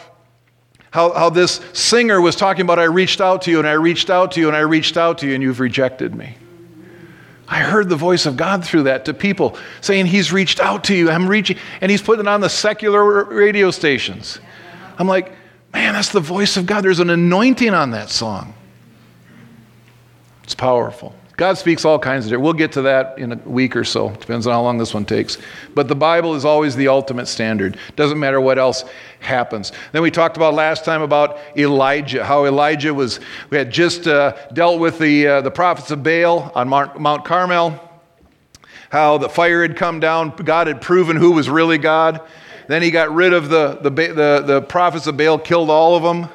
[0.90, 4.10] how, how this singer was talking about, I reached out to you and I reached
[4.10, 6.38] out to you and I reached out to you and you've rejected me.
[7.52, 10.96] I heard the voice of God through that to people saying, He's reached out to
[10.96, 11.12] you.
[11.12, 14.40] I'm reaching, and He's putting it on the secular radio stations.
[14.98, 15.34] I'm like,
[15.74, 16.86] man, that's the voice of God.
[16.86, 18.54] There's an anointing on that song.
[20.46, 21.14] It's powerful.
[21.38, 22.30] God speaks all kinds of.
[22.30, 22.44] Different.
[22.44, 24.10] We'll get to that in a week or so.
[24.10, 25.38] Depends on how long this one takes.
[25.74, 27.78] But the Bible is always the ultimate standard.
[27.96, 28.86] Doesn't matter what else
[29.20, 29.72] happens.
[29.92, 33.20] Then we talked about last time about Elijah, how Elijah was.
[33.50, 37.90] We had just uh, dealt with the uh, the prophets of Baal on Mount Carmel.
[38.90, 40.36] How the fire had come down.
[40.36, 42.22] God had proven who was really God.
[42.68, 46.04] Then he got rid of the the the, the prophets of Baal, killed all of
[46.04, 46.30] them.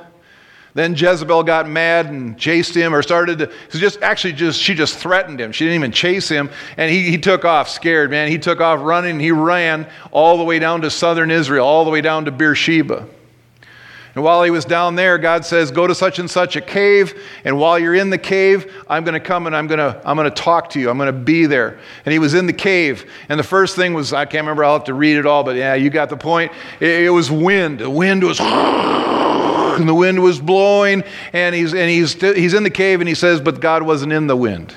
[0.77, 4.99] Then Jezebel got mad and chased him, or started to just actually just she just
[4.99, 5.51] threatened him.
[5.51, 8.29] She didn't even chase him, and he, he took off scared, man.
[8.29, 9.19] He took off running.
[9.19, 13.09] He ran all the way down to southern Israel, all the way down to Beersheba.
[14.15, 17.23] And while he was down there, God says, Go to such and such a cave.
[17.45, 20.17] And while you're in the cave, I'm going to come and I'm going to, I'm
[20.17, 20.91] going to talk to you.
[20.91, 21.79] I'm going to be there.
[22.05, 23.11] And he was in the cave.
[23.31, 25.57] And the first thing was, I can't remember, I'll have to read it all, but
[25.57, 26.53] yeah, you got the point.
[26.81, 27.79] It, it was wind.
[27.79, 28.41] The wind was
[29.79, 33.15] and the wind was blowing, and he's, and he's, he's in the cave, and he
[33.15, 34.75] says, But God wasn't in the wind.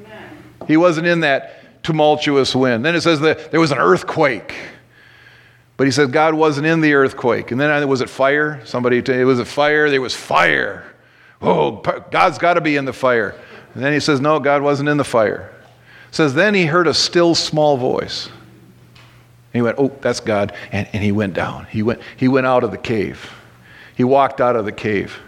[0.00, 0.36] Amen.
[0.66, 2.84] He wasn't in that tumultuous wind.
[2.84, 4.54] Then it says that there was an earthquake.
[5.78, 7.52] But he says God wasn't in the earthquake.
[7.52, 8.60] And then uh, was it fire?
[8.66, 9.88] Somebody, it was a fire.
[9.88, 10.84] There was fire.
[11.40, 11.76] Oh,
[12.10, 13.34] God's got to be in the fire.
[13.74, 15.52] And then he says, No, God wasn't in the fire.
[16.08, 18.26] It says, Then he heard a still small voice.
[18.26, 18.34] And
[19.54, 20.52] he went, Oh, that's God.
[20.72, 21.66] And, and he went down.
[21.70, 23.32] He went, he went out of the cave.
[23.98, 25.18] He walked out of the cave.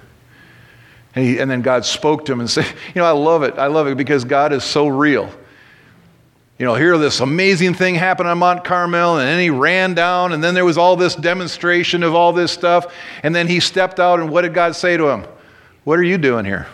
[1.16, 3.58] And, he, and then God spoke to him and said, You know, I love it.
[3.58, 5.28] I love it because God is so real.
[6.56, 10.32] You know, here this amazing thing happened on Mount Carmel, and then he ran down,
[10.32, 12.94] and then there was all this demonstration of all this stuff.
[13.24, 15.24] And then he stepped out, and what did God say to him?
[15.82, 16.68] What are you doing here?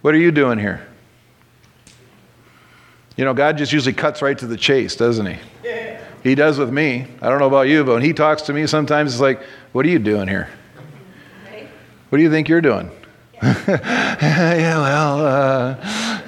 [0.00, 0.86] What are you doing here?
[3.16, 5.36] You know, God just usually cuts right to the chase, doesn't he?
[6.22, 7.06] He does with me.
[7.22, 9.86] I don't know about you, but when he talks to me, sometimes it's like, What
[9.86, 10.48] are you doing here?
[12.08, 12.90] What do you think you're doing?
[13.42, 16.22] yeah, well, uh...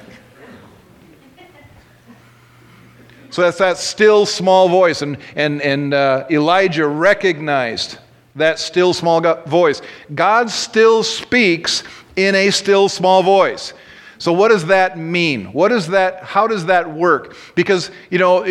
[3.30, 5.02] So that's that still small voice.
[5.02, 7.98] And, and, and uh, Elijah recognized
[8.34, 9.82] that still small voice.
[10.14, 11.84] God still speaks
[12.16, 13.72] in a still small voice.
[14.20, 15.46] So, what does that mean?
[15.46, 17.34] What does that, how does that work?
[17.54, 18.44] Because, you know,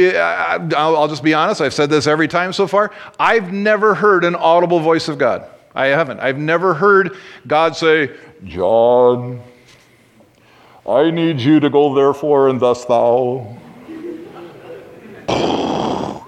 [0.76, 2.92] I'll just be honest, I've said this every time so far.
[3.20, 5.48] I've never heard an audible voice of God.
[5.76, 6.22] I haven't.
[6.22, 9.42] I've never heard God say, John,
[10.88, 13.56] I need you to go therefore and thus thou.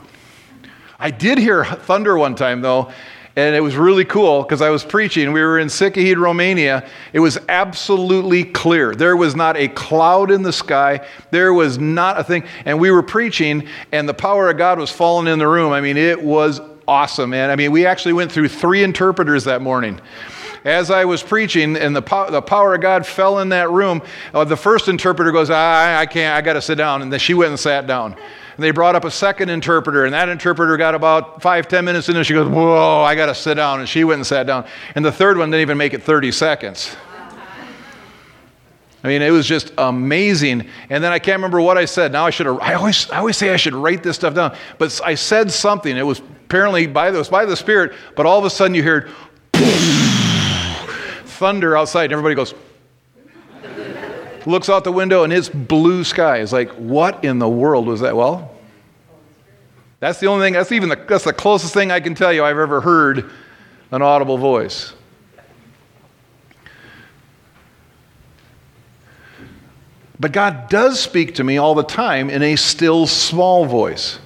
[0.99, 2.91] I did hear thunder one time, though,
[3.35, 5.31] and it was really cool because I was preaching.
[5.31, 6.87] We were in Sikihid, Romania.
[7.13, 8.93] It was absolutely clear.
[8.93, 11.05] There was not a cloud in the sky.
[11.31, 12.43] There was not a thing.
[12.65, 15.71] And we were preaching, and the power of God was falling in the room.
[15.71, 17.49] I mean, it was awesome, man.
[17.49, 20.01] I mean, we actually went through three interpreters that morning
[20.63, 24.01] as I was preaching and the, po- the power of God fell in that room,
[24.33, 27.01] uh, the first interpreter goes, I, I can't, I got to sit down.
[27.01, 28.15] And then she went and sat down.
[28.55, 32.09] And they brought up a second interpreter, and that interpreter got about five, ten minutes
[32.09, 33.79] in, and she goes, Whoa, I got to sit down.
[33.79, 34.65] And she went and sat down.
[34.95, 36.95] And the third one didn't even make it 30 seconds.
[39.03, 40.67] I mean, it was just amazing.
[40.89, 42.11] And then I can't remember what I said.
[42.11, 44.55] Now I should have, I always, I always say I should write this stuff down.
[44.77, 45.97] But I said something.
[45.97, 49.09] It was apparently by the, by the Spirit, but all of a sudden you heard
[51.25, 52.53] thunder outside, and everybody goes,
[54.45, 56.37] looks out the window and it's blue sky.
[56.37, 58.15] It's like, what in the world was that?
[58.15, 58.53] Well,
[59.99, 62.43] that's the only thing, that's even the, that's the closest thing I can tell you
[62.43, 63.29] I've ever heard
[63.91, 64.93] an audible voice.
[70.19, 74.19] But God does speak to me all the time in a still small voice.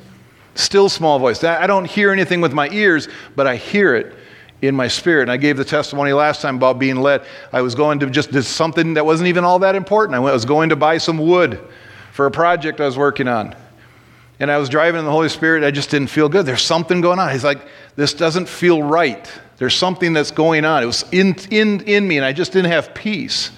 [0.54, 1.44] Still small voice.
[1.44, 4.14] I don't hear anything with my ears, but I hear it
[4.68, 5.24] in my spirit.
[5.24, 7.26] And I gave the testimony last time about being led.
[7.54, 10.16] I was going to just do something that wasn't even all that important.
[10.16, 11.60] I was going to buy some wood
[12.12, 13.56] for a project I was working on.
[14.40, 15.64] And I was driving in the Holy Spirit.
[15.64, 16.46] I just didn't feel good.
[16.46, 17.32] There's something going on.
[17.32, 17.62] He's like,
[17.96, 19.32] this doesn't feel right.
[19.58, 20.84] There's something that's going on.
[20.84, 23.52] It was in, in, in me, and I just didn't have peace.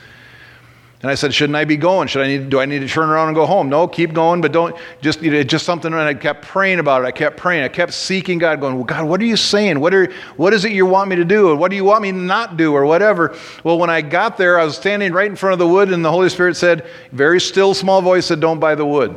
[1.08, 2.10] And I said, shouldn't I be going?
[2.10, 3.70] Should I need, do I need to turn around and go home?
[3.70, 5.94] No, keep going, but don't, just, you know, just something.
[5.94, 7.06] And I kept praying about it.
[7.06, 7.64] I kept praying.
[7.64, 9.80] I kept seeking God, going, well, God, what are you saying?
[9.80, 11.52] What, are, what is it you want me to do?
[11.52, 12.74] And what do you want me to not do?
[12.74, 13.38] Or whatever.
[13.64, 16.04] Well, when I got there, I was standing right in front of the wood, and
[16.04, 19.16] the Holy Spirit said, very still, small voice said, don't buy the wood.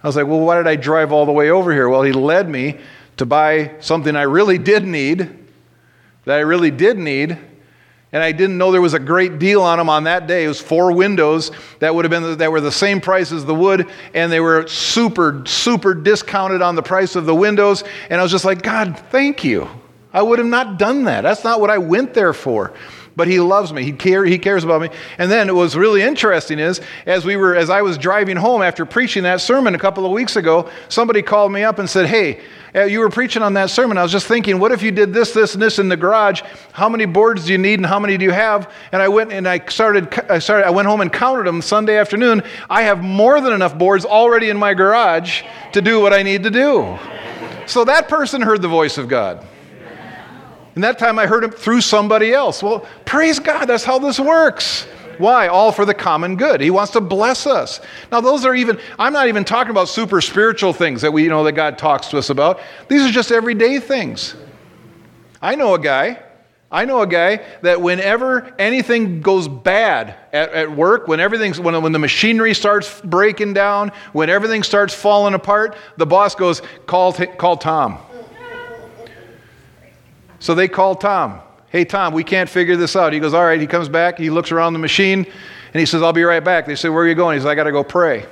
[0.00, 1.88] I was like, well, why did I drive all the way over here?
[1.88, 2.78] Well, he led me
[3.16, 5.38] to buy something I really did need,
[6.24, 7.36] that I really did need
[8.12, 10.44] and I didn't know there was a great deal on them on that day.
[10.44, 13.54] It was four windows that would have been that were the same price as the
[13.54, 17.84] wood, and they were super, super discounted on the price of the windows.
[18.08, 19.68] And I was just like, God, thank you.
[20.12, 21.20] I would have not done that.
[21.20, 22.74] That's not what I went there for.
[23.20, 23.84] But he loves me.
[23.84, 24.88] He, care, he cares about me.
[25.18, 28.62] And then what was really interesting is, as we were, as I was driving home
[28.62, 32.06] after preaching that sermon a couple of weeks ago, somebody called me up and said,
[32.06, 32.40] "Hey,
[32.74, 33.98] uh, you were preaching on that sermon.
[33.98, 36.40] I was just thinking, what if you did this, this, and this in the garage?
[36.72, 39.32] How many boards do you need, and how many do you have?" And I went
[39.32, 40.08] and I started.
[40.30, 40.66] I started.
[40.66, 42.42] I went home and counted them Sunday afternoon.
[42.70, 45.42] I have more than enough boards already in my garage
[45.72, 46.98] to do what I need to do.
[47.66, 49.44] So that person heard the voice of God.
[50.74, 52.62] And that time I heard him through somebody else.
[52.62, 54.86] Well, praise God, that's how this works.
[55.18, 55.48] Why?
[55.48, 56.62] All for the common good.
[56.62, 57.80] He wants to bless us.
[58.10, 61.28] Now, those are even, I'm not even talking about super spiritual things that we, you
[61.28, 62.60] know, that God talks to us about.
[62.88, 64.34] These are just everyday things.
[65.42, 66.22] I know a guy,
[66.70, 71.82] I know a guy that whenever anything goes bad at, at work, when everything's, when,
[71.82, 77.12] when the machinery starts breaking down, when everything starts falling apart, the boss goes, call,
[77.12, 77.98] call Tom.
[80.40, 81.40] So they call Tom.
[81.68, 83.12] Hey, Tom, we can't figure this out.
[83.12, 83.60] He goes, All right.
[83.60, 84.18] He comes back.
[84.18, 85.24] He looks around the machine
[85.72, 86.66] and he says, I'll be right back.
[86.66, 87.36] They say, Where are you going?
[87.36, 88.26] He says, I got to go pray.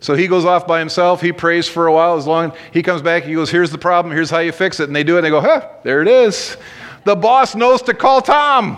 [0.00, 1.20] So he goes off by himself.
[1.20, 2.16] He prays for a while.
[2.16, 4.14] As long he comes back, he goes, "Here's the problem.
[4.14, 5.18] Here's how you fix it." And they do it.
[5.18, 5.68] And they go, "Huh?
[5.82, 6.56] There it is."
[7.04, 8.76] The boss knows to call Tom.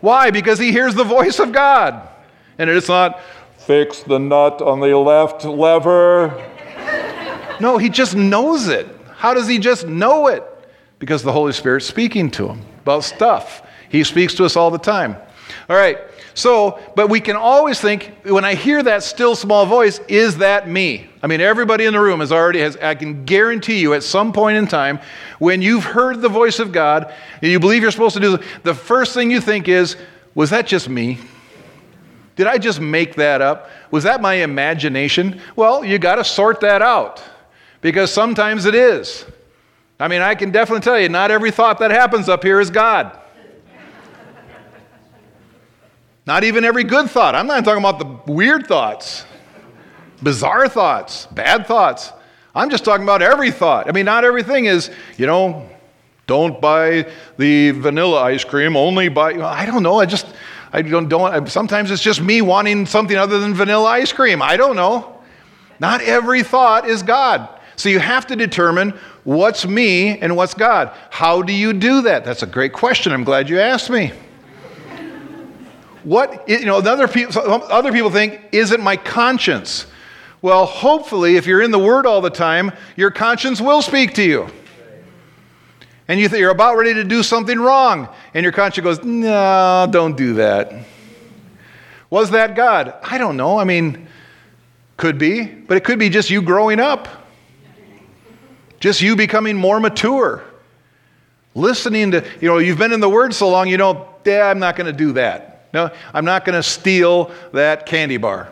[0.00, 0.30] Why?
[0.30, 2.08] Because he hears the voice of God,
[2.56, 3.20] and it's not
[3.58, 6.42] fix the nut on the left lever.
[7.60, 8.88] No, he just knows it.
[9.20, 10.42] How does he just know it?
[10.98, 13.68] Because the Holy Spirit's speaking to him about stuff.
[13.90, 15.14] He speaks to us all the time.
[15.68, 15.98] All right.
[16.32, 20.70] So, but we can always think when I hear that still small voice, is that
[20.70, 21.10] me?
[21.22, 24.32] I mean, everybody in the room has already has I can guarantee you at some
[24.32, 25.00] point in time
[25.38, 27.12] when you've heard the voice of God
[27.42, 29.96] and you believe you're supposed to do the first thing you think is,
[30.34, 31.18] was that just me?
[32.36, 33.68] Did I just make that up?
[33.90, 35.42] Was that my imagination?
[35.56, 37.22] Well, you got to sort that out
[37.80, 39.24] because sometimes it is.
[39.98, 42.70] I mean, I can definitely tell you, not every thought that happens up here is
[42.70, 43.18] God.
[46.26, 47.34] Not even every good thought.
[47.34, 49.24] I'm not talking about the weird thoughts,
[50.22, 52.12] bizarre thoughts, bad thoughts.
[52.54, 53.88] I'm just talking about every thought.
[53.88, 55.68] I mean, not everything is, you know,
[56.26, 59.98] don't buy the vanilla ice cream, only buy, I don't know.
[59.98, 60.26] I just,
[60.72, 64.40] I don't, don't, sometimes it's just me wanting something other than vanilla ice cream.
[64.40, 65.20] I don't know.
[65.80, 67.48] Not every thought is God.
[67.80, 68.90] So you have to determine
[69.24, 70.94] what's me and what's God.
[71.08, 72.26] How do you do that?
[72.26, 73.10] That's a great question.
[73.10, 74.12] I'm glad you asked me.
[76.04, 79.86] What, you know, other people, um, other people think, is it my conscience?
[80.42, 84.22] Well, hopefully, if you're in the Word all the time, your conscience will speak to
[84.22, 84.48] you.
[86.06, 89.88] And you think you're about ready to do something wrong, and your conscience goes, No,
[89.90, 90.72] don't do that.
[92.10, 92.94] Was that God?
[93.02, 93.58] I don't know.
[93.58, 94.06] I mean,
[94.98, 97.19] could be, but it could be just you growing up.
[98.80, 100.42] Just you becoming more mature.
[101.54, 104.58] Listening to, you know, you've been in the Word so long, you know, yeah, I'm
[104.58, 105.68] not going to do that.
[105.72, 108.48] No, I'm not going to steal that candy bar.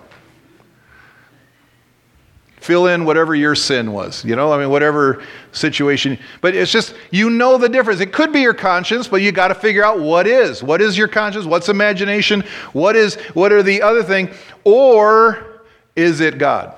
[2.56, 6.18] Fill in whatever your sin was, you know, I mean, whatever situation.
[6.40, 8.00] But it's just, you know the difference.
[8.00, 10.62] It could be your conscience, but you got to figure out what is.
[10.62, 11.46] What is your conscience?
[11.46, 12.42] What's imagination?
[12.72, 14.30] What is, what are the other thing?
[14.64, 15.62] Or
[15.96, 16.74] is it God?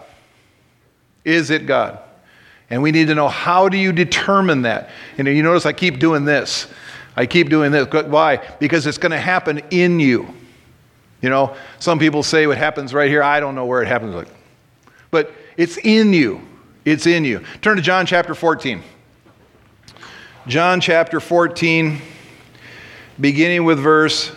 [1.25, 1.99] Is it God?
[2.71, 4.91] And we need to know how do you determine that?
[5.19, 6.69] And you notice I keep doing this.
[7.17, 7.87] I keep doing this.
[7.93, 8.37] Why?
[8.61, 10.33] Because it's going to happen in you.
[11.21, 13.23] You know, some people say what happens right here.
[13.23, 14.27] I don't know where it happens.
[15.11, 16.41] But it's in you.
[16.85, 17.45] It's in you.
[17.61, 18.83] Turn to John chapter 14.
[20.47, 22.01] John chapter 14,
[23.21, 24.33] beginning with verse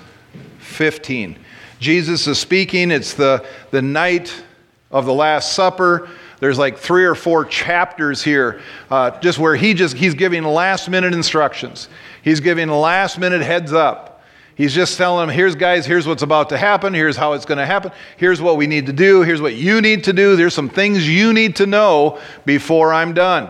[0.60, 1.38] 15.
[1.80, 2.92] Jesus is speaking.
[2.92, 4.44] It's the, the night
[4.92, 6.10] of the Last Supper.
[6.44, 8.60] There's like three or four chapters here,
[8.92, 11.88] uh, just where he just he's giving last minute instructions.
[12.22, 14.22] He's giving last minute heads up.
[14.54, 17.60] He's just telling them, here's guys, here's what's about to happen, here's how it's going
[17.60, 20.54] to happen, here's what we need to do, here's what you need to do, there's
[20.54, 23.50] some things you need to know before I'm done.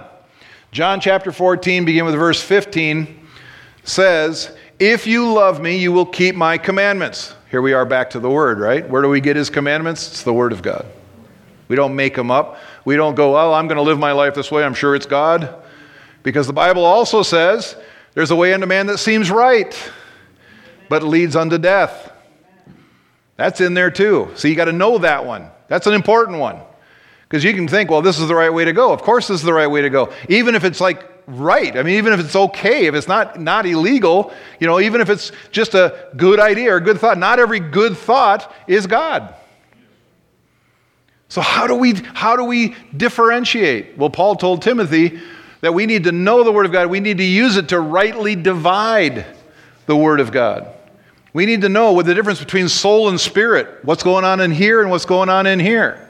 [0.71, 3.27] John chapter 14, begin with verse 15,
[3.83, 7.33] says, If you love me, you will keep my commandments.
[7.49, 8.87] Here we are back to the word, right?
[8.87, 10.07] Where do we get his commandments?
[10.09, 10.85] It's the word of God.
[11.67, 12.59] We don't make them up.
[12.85, 14.63] We don't go, well, I'm going to live my life this way.
[14.63, 15.63] I'm sure it's God.
[16.21, 17.75] Because the Bible also says
[18.13, 19.91] there's a way unto man that seems right,
[20.89, 22.11] but leads unto death.
[23.35, 24.31] That's in there too.
[24.35, 25.49] So you got to know that one.
[25.67, 26.59] That's an important one.
[27.27, 28.93] Because you can think, well, this is the right way to go.
[28.93, 30.13] Of course, this is the right way to go.
[30.29, 31.75] Even if it's like right.
[31.75, 35.09] I mean, even if it's okay, if it's not, not illegal, you know, even if
[35.09, 39.33] it's just a good idea or a good thought, not every good thought is God.
[41.33, 43.97] So how do we how do we differentiate?
[43.97, 45.19] Well, Paul told Timothy,
[45.61, 46.91] that we need to know the Word of God.
[46.91, 49.25] We need to use it to rightly divide
[49.87, 50.67] the Word of God.
[51.33, 54.51] We need to know what the difference between soul and spirit, what's going on in
[54.51, 56.07] here and what's going on in here.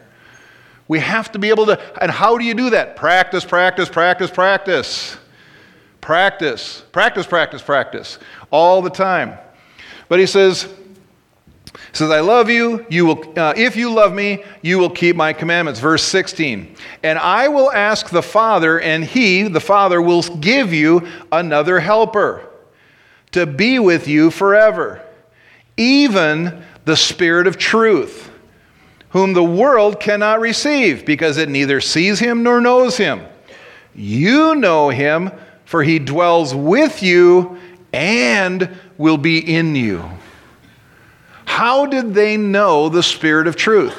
[0.89, 2.97] We have to be able to, and how do you do that?
[2.97, 5.15] Practice, practice, practice, practice.
[6.01, 8.19] Practice, practice, practice, practice,
[8.51, 9.37] all the time.
[10.09, 10.67] But he says,
[11.93, 12.85] says, I love you.
[12.89, 15.79] You will, uh, if you love me, you will keep my commandments.
[15.79, 16.75] Verse 16.
[17.03, 22.49] And I will ask the Father, and he, the Father, will give you another helper
[23.31, 25.03] to be with you forever,
[25.77, 28.31] even the Spirit of truth,
[29.09, 33.23] whom the world cannot receive, because it neither sees him nor knows him.
[33.93, 35.31] You know him,
[35.65, 37.59] for he dwells with you
[37.91, 40.03] and will be in you.
[41.53, 43.95] How did they know the Spirit of truth?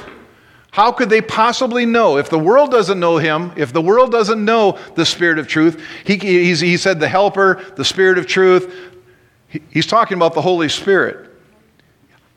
[0.73, 2.17] How could they possibly know?
[2.17, 5.81] If the world doesn't know him, if the world doesn't know the Spirit of truth,
[6.05, 8.75] he, he said the Helper, the Spirit of truth,
[9.47, 11.31] he, he's talking about the Holy Spirit.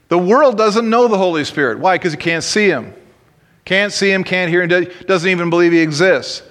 [0.10, 1.80] The world doesn't know the Holy Spirit.
[1.80, 1.96] Why?
[1.96, 2.94] Because he can't see him.
[3.66, 6.44] Can't see him, can't hear him, doesn't even believe he exists.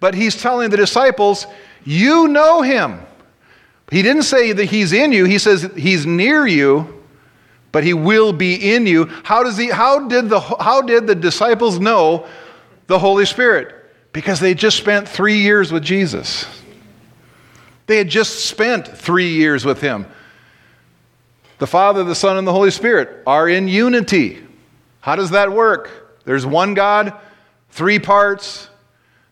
[0.00, 1.46] But he's telling the disciples,
[1.84, 2.98] You know him.
[3.90, 6.95] He didn't say that he's in you, he says he's near you
[7.76, 9.04] but he will be in you.
[9.22, 12.26] How, does he, how, did the, how did the disciples know
[12.86, 13.74] the Holy Spirit?
[14.14, 16.46] Because they just spent three years with Jesus.
[17.86, 20.06] They had just spent three years with him.
[21.58, 24.42] The Father, the Son, and the Holy Spirit are in unity.
[25.00, 26.16] How does that work?
[26.24, 27.12] There's one God,
[27.68, 28.70] three parts,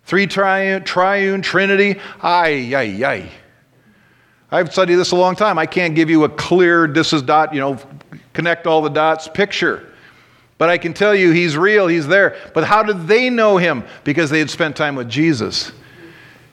[0.04, 1.98] three triune, triune Trinity.
[2.20, 3.30] Ay, ay, ay.
[4.54, 5.58] I've studied this a long time.
[5.58, 7.76] I can't give you a clear, this is dot, you know,
[8.34, 9.90] connect all the dots picture.
[10.58, 12.36] But I can tell you he's real, he's there.
[12.52, 13.84] But how did they know him?
[14.04, 15.72] Because they had spent time with Jesus.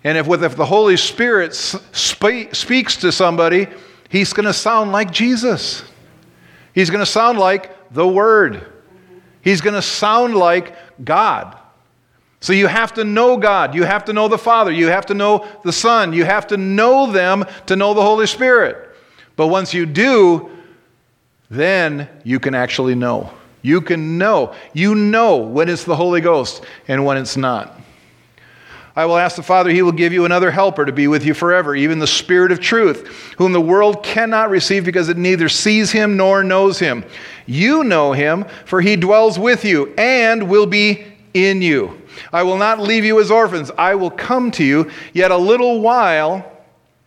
[0.03, 3.67] And if, with, if the Holy Spirit spe- speaks to somebody,
[4.09, 5.83] he's going to sound like Jesus.
[6.73, 8.65] He's going to sound like the Word.
[9.41, 11.57] He's going to sound like God.
[12.39, 13.75] So you have to know God.
[13.75, 14.71] You have to know the Father.
[14.71, 16.11] You have to know the Son.
[16.11, 18.89] You have to know them to know the Holy Spirit.
[19.35, 20.49] But once you do,
[21.51, 23.29] then you can actually know.
[23.61, 24.55] You can know.
[24.73, 27.77] You know when it's the Holy Ghost and when it's not.
[28.95, 31.33] I will ask the Father, He will give you another helper to be with you
[31.33, 33.05] forever, even the Spirit of truth,
[33.37, 37.03] whom the world cannot receive because it neither sees Him nor knows Him.
[37.45, 42.01] You know Him, for He dwells with you and will be in you.
[42.31, 43.71] I will not leave you as orphans.
[43.77, 46.49] I will come to you yet a little while,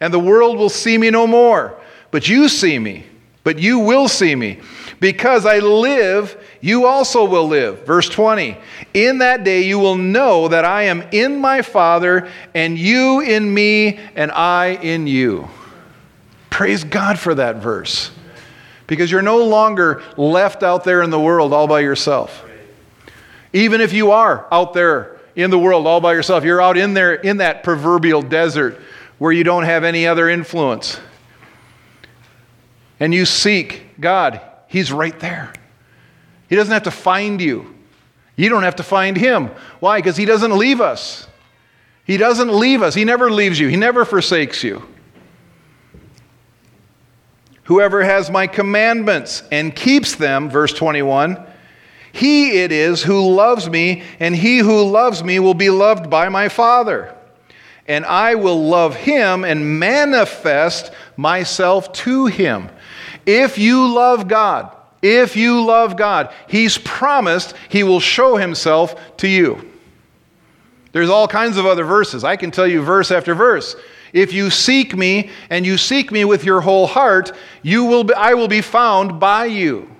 [0.00, 1.78] and the world will see me no more.
[2.10, 3.04] But you see me
[3.44, 4.58] but you will see me.
[4.98, 7.86] Because I live, you also will live.
[7.86, 8.56] Verse 20
[8.94, 13.52] In that day you will know that I am in my Father, and you in
[13.52, 15.48] me, and I in you.
[16.50, 18.10] Praise God for that verse.
[18.86, 22.44] Because you're no longer left out there in the world all by yourself.
[23.52, 26.94] Even if you are out there in the world all by yourself, you're out in
[26.94, 28.80] there in that proverbial desert
[29.18, 31.00] where you don't have any other influence
[33.00, 35.52] and you seek God, He's right there.
[36.48, 37.74] He doesn't have to find you.
[38.36, 39.50] You don't have to find Him.
[39.80, 39.98] Why?
[39.98, 41.26] Because He doesn't leave us.
[42.04, 42.94] He doesn't leave us.
[42.94, 44.86] He never leaves you, He never forsakes you.
[47.64, 51.42] Whoever has my commandments and keeps them, verse 21,
[52.14, 56.28] he it is who loves me, and he who loves me will be loved by
[56.28, 57.12] my Father.
[57.88, 62.70] And I will love him and manifest myself to him.
[63.26, 69.28] If you love God, if you love God, He's promised He will show Himself to
[69.28, 69.70] you.
[70.92, 72.22] There's all kinds of other verses.
[72.24, 73.74] I can tell you verse after verse.
[74.12, 78.14] If you seek me and you seek me with your whole heart, you will be,
[78.14, 79.90] I will be found by you.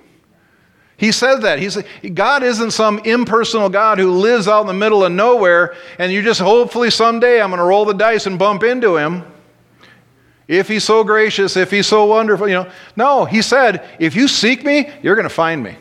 [0.97, 1.59] He says that.
[1.59, 1.77] He He's,
[2.13, 6.21] God isn't some impersonal God who lives out in the middle of nowhere and you
[6.21, 9.23] just hopefully someday I'm going to roll the dice and bump into him.
[10.47, 12.71] If he's so gracious, if he's so wonderful, you know.
[12.95, 15.75] No, he said, if you seek me, you're going to find me.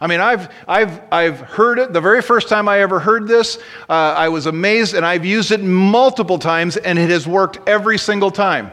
[0.00, 1.92] I mean, I've, I've, I've heard it.
[1.92, 3.58] The very first time I ever heard this,
[3.88, 7.98] uh, I was amazed, and I've used it multiple times, and it has worked every
[7.98, 8.66] single time.
[8.66, 8.72] Do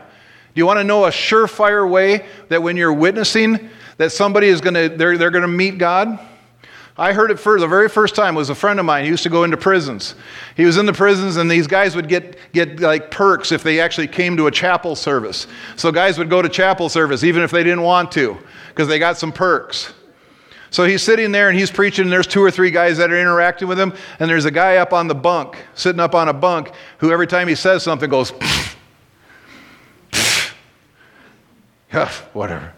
[0.55, 4.73] you want to know a surefire way that when you're witnessing, that somebody is going
[4.73, 6.17] to, they're, they're going to meet God?
[6.99, 9.05] I heard it for the very first time was a friend of mine.
[9.05, 10.15] He used to go into prisons.
[10.55, 13.79] He was in the prisons, and these guys would get, get like perks if they
[13.79, 15.47] actually came to a chapel service.
[15.77, 18.37] So guys would go to chapel service even if they didn't want to,
[18.69, 19.93] because they got some perks.
[20.71, 23.19] So he's sitting there and he's preaching, and there's two or three guys that are
[23.19, 26.33] interacting with him, and there's a guy up on the bunk, sitting up on a
[26.33, 28.33] bunk, who every time he says something goes,
[32.33, 32.73] whatever.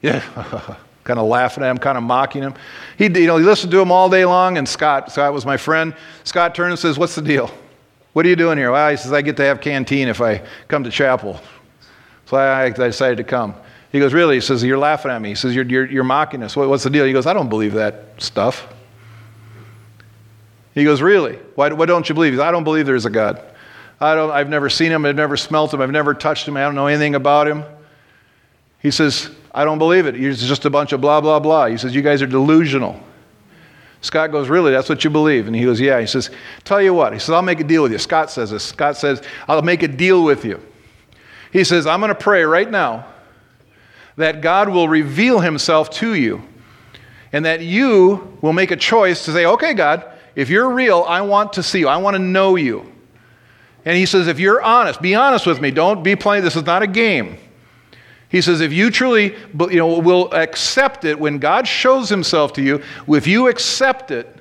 [0.00, 2.54] Yeah, kind of laughing at him, kind of mocking him.
[2.96, 5.56] He, you know, he listened to him all day long, and Scott, Scott was my
[5.56, 5.94] friend.
[6.24, 7.50] Scott turned and says, What's the deal?
[8.12, 8.70] What are you doing here?
[8.70, 11.40] Well, he says, I get to have canteen if I come to chapel.
[12.26, 13.54] So I, I decided to come.
[13.90, 14.36] He goes, Really?
[14.36, 15.30] He says, You're laughing at me.
[15.30, 16.56] He says, You're, you're, you're mocking us.
[16.56, 17.04] What, what's the deal?
[17.04, 18.68] He goes, I don't believe that stuff.
[20.74, 21.36] He goes, Really?
[21.54, 22.34] Why, why don't you believe?
[22.34, 23.42] He I don't believe there's a God.
[24.00, 25.04] I don't, I've never seen him.
[25.04, 25.80] I've never smelt him.
[25.80, 26.56] I've never touched him.
[26.56, 27.64] I don't know anything about him.
[28.80, 30.20] He says, I don't believe it.
[30.20, 31.66] It's just a bunch of blah, blah, blah.
[31.66, 32.98] He says, You guys are delusional.
[34.00, 34.72] Scott goes, Really?
[34.72, 35.46] That's what you believe?
[35.46, 36.00] And he goes, Yeah.
[36.00, 36.30] He says,
[36.64, 37.12] Tell you what.
[37.12, 37.98] He says, I'll make a deal with you.
[37.98, 38.64] Scott says this.
[38.64, 40.60] Scott says, I'll make a deal with you.
[41.52, 43.06] He says, I'm going to pray right now
[44.16, 46.42] that God will reveal himself to you
[47.32, 51.20] and that you will make a choice to say, Okay, God, if you're real, I
[51.20, 51.88] want to see you.
[51.88, 52.90] I want to know you.
[53.84, 55.70] And he says, If you're honest, be honest with me.
[55.70, 56.42] Don't be playing.
[56.42, 57.36] This is not a game.
[58.32, 59.36] He says, if you truly
[59.70, 64.38] you know, will accept it when God shows himself to you, if you accept it,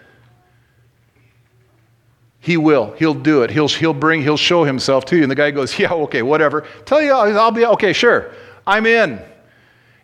[2.39, 2.93] he will.
[2.93, 3.51] He'll do it.
[3.51, 5.23] He'll, he'll bring, he'll show himself to you.
[5.23, 6.65] And the guy goes, yeah, okay, whatever.
[6.85, 8.31] Tell you, I'll be, okay, sure.
[8.65, 9.21] I'm in.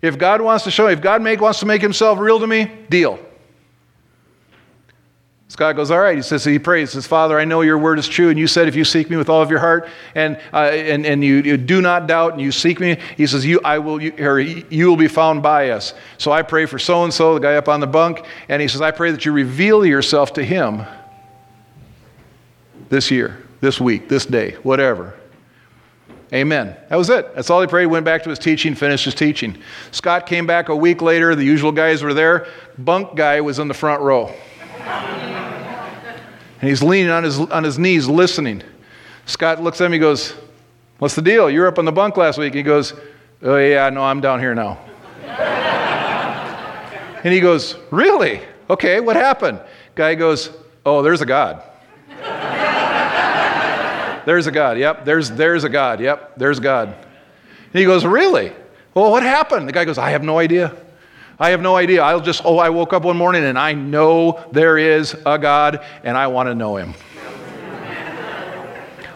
[0.01, 2.69] If God wants to show, if God make, wants to make himself real to me,
[2.89, 3.19] deal.
[5.49, 6.15] Scott goes, All right.
[6.15, 8.29] He says, He prays, says, Father, I know your word is true.
[8.29, 11.05] And you said, if you seek me with all of your heart and, uh, and,
[11.05, 14.01] and you, you, do not doubt and you seek me, he says, You, I will,
[14.01, 15.93] you, or you will be found by us.
[16.17, 18.25] So I pray for so and so, the guy up on the bunk.
[18.49, 20.85] And he says, I pray that you reveal yourself to him
[22.89, 25.13] this year, this week, this day, whatever.
[26.33, 26.75] Amen.
[26.89, 27.33] That was it.
[27.35, 27.85] That's all he prayed.
[27.85, 29.57] Went back to his teaching, finished his teaching.
[29.91, 31.35] Scott came back a week later.
[31.35, 32.47] The usual guys were there.
[32.77, 34.33] Bunk guy was in the front row.
[36.59, 38.63] And he's leaning on his, on his knees listening.
[39.25, 40.33] Scott looks at him, he goes,
[40.99, 41.49] What's the deal?
[41.49, 42.55] You were up on the bunk last week.
[42.55, 42.93] He goes,
[43.43, 44.79] Oh, yeah, no, I'm down here now.
[47.23, 48.41] and he goes, Really?
[48.69, 49.61] Okay, what happened?
[49.93, 50.49] Guy goes,
[50.85, 51.61] Oh, there's a God.
[54.25, 54.79] there's a God.
[54.79, 55.99] Yep, there's, there's a God.
[55.99, 56.87] Yep, there's God.
[56.87, 58.51] And he goes, Really?
[58.95, 59.67] Well, what happened?
[59.67, 60.75] The guy goes, I have no idea.
[61.39, 62.01] I have no idea.
[62.01, 65.85] I'll just, oh, I woke up one morning and I know there is a God
[66.03, 66.93] and I want to know him.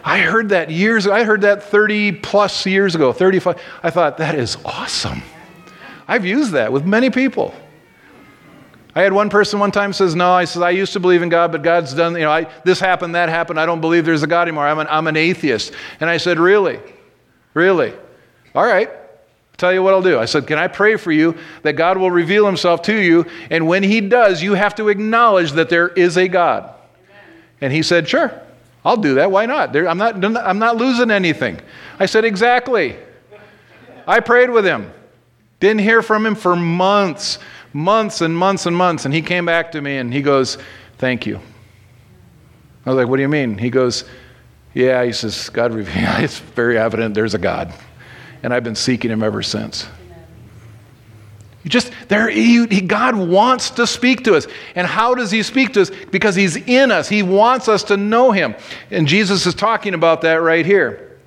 [0.04, 3.60] I heard that years I heard that 30 plus years ago, 35.
[3.82, 5.22] I thought, that is awesome.
[6.08, 7.54] I've used that with many people.
[8.94, 11.28] I had one person one time says, No, I says, I used to believe in
[11.28, 13.58] God, but God's done, you know, I, this happened, that happened.
[13.58, 14.66] I don't believe there's a God anymore.
[14.66, 15.72] I'm an, I'm an atheist.
[16.00, 16.80] And I said, Really?
[17.54, 17.94] Really?
[18.54, 18.90] All right.
[19.62, 20.18] Tell you what I'll do.
[20.18, 23.26] I said, Can I pray for you that God will reveal himself to you?
[23.48, 26.74] And when he does, you have to acknowledge that there is a God.
[27.60, 28.36] And he said, Sure,
[28.84, 29.30] I'll do that.
[29.30, 29.72] Why not?
[29.72, 31.60] There, I'm, not I'm not losing anything.
[32.00, 32.96] I said, Exactly.
[34.04, 34.92] I prayed with him.
[35.60, 37.38] Didn't hear from him for months,
[37.72, 39.04] months and months and months.
[39.04, 40.58] And he came back to me and he goes,
[40.98, 41.38] Thank you.
[42.84, 43.58] I was like, What do you mean?
[43.58, 44.06] He goes,
[44.74, 46.08] Yeah, he says, God revealed.
[46.18, 47.72] It's very evident there's a God
[48.42, 49.86] and I've been seeking him ever since.
[51.62, 54.46] You just there he, God wants to speak to us.
[54.74, 55.90] And how does he speak to us?
[56.10, 57.08] Because he's in us.
[57.08, 58.56] He wants us to know him.
[58.90, 61.18] And Jesus is talking about that right here.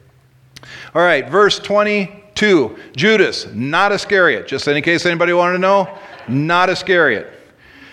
[0.94, 2.78] All right, verse 22.
[2.96, 4.48] Judas, not Iscariot.
[4.48, 5.98] Just in case anybody wanted to know,
[6.28, 7.32] not Iscariot.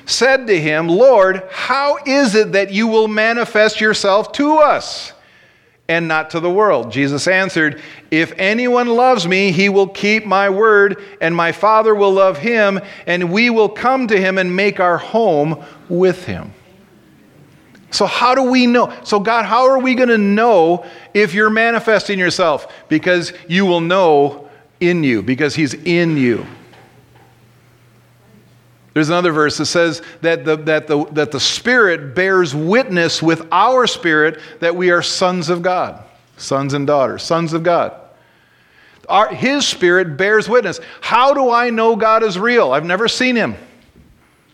[0.04, 5.12] Said to him, Lord, how is it that you will manifest yourself to us?
[5.88, 6.92] And not to the world.
[6.92, 7.80] Jesus answered,
[8.10, 12.80] If anyone loves me, he will keep my word, and my Father will love him,
[13.06, 16.52] and we will come to him and make our home with him.
[17.90, 18.92] So, how do we know?
[19.04, 22.72] So, God, how are we going to know if you're manifesting yourself?
[22.88, 24.48] Because you will know
[24.80, 26.46] in you, because he's in you.
[28.94, 33.48] There's another verse that says that the, that, the, that the Spirit bears witness with
[33.50, 36.04] our spirit that we are sons of God,
[36.36, 37.94] sons and daughters, sons of God.
[39.08, 40.78] Our, his Spirit bears witness.
[41.00, 42.72] How do I know God is real?
[42.72, 43.56] I've never seen Him.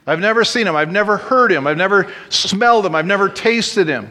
[0.07, 0.76] I've never seen Him.
[0.76, 1.66] I've never heard Him.
[1.66, 2.95] I've never smelled Him.
[2.95, 4.11] I've never tasted Him.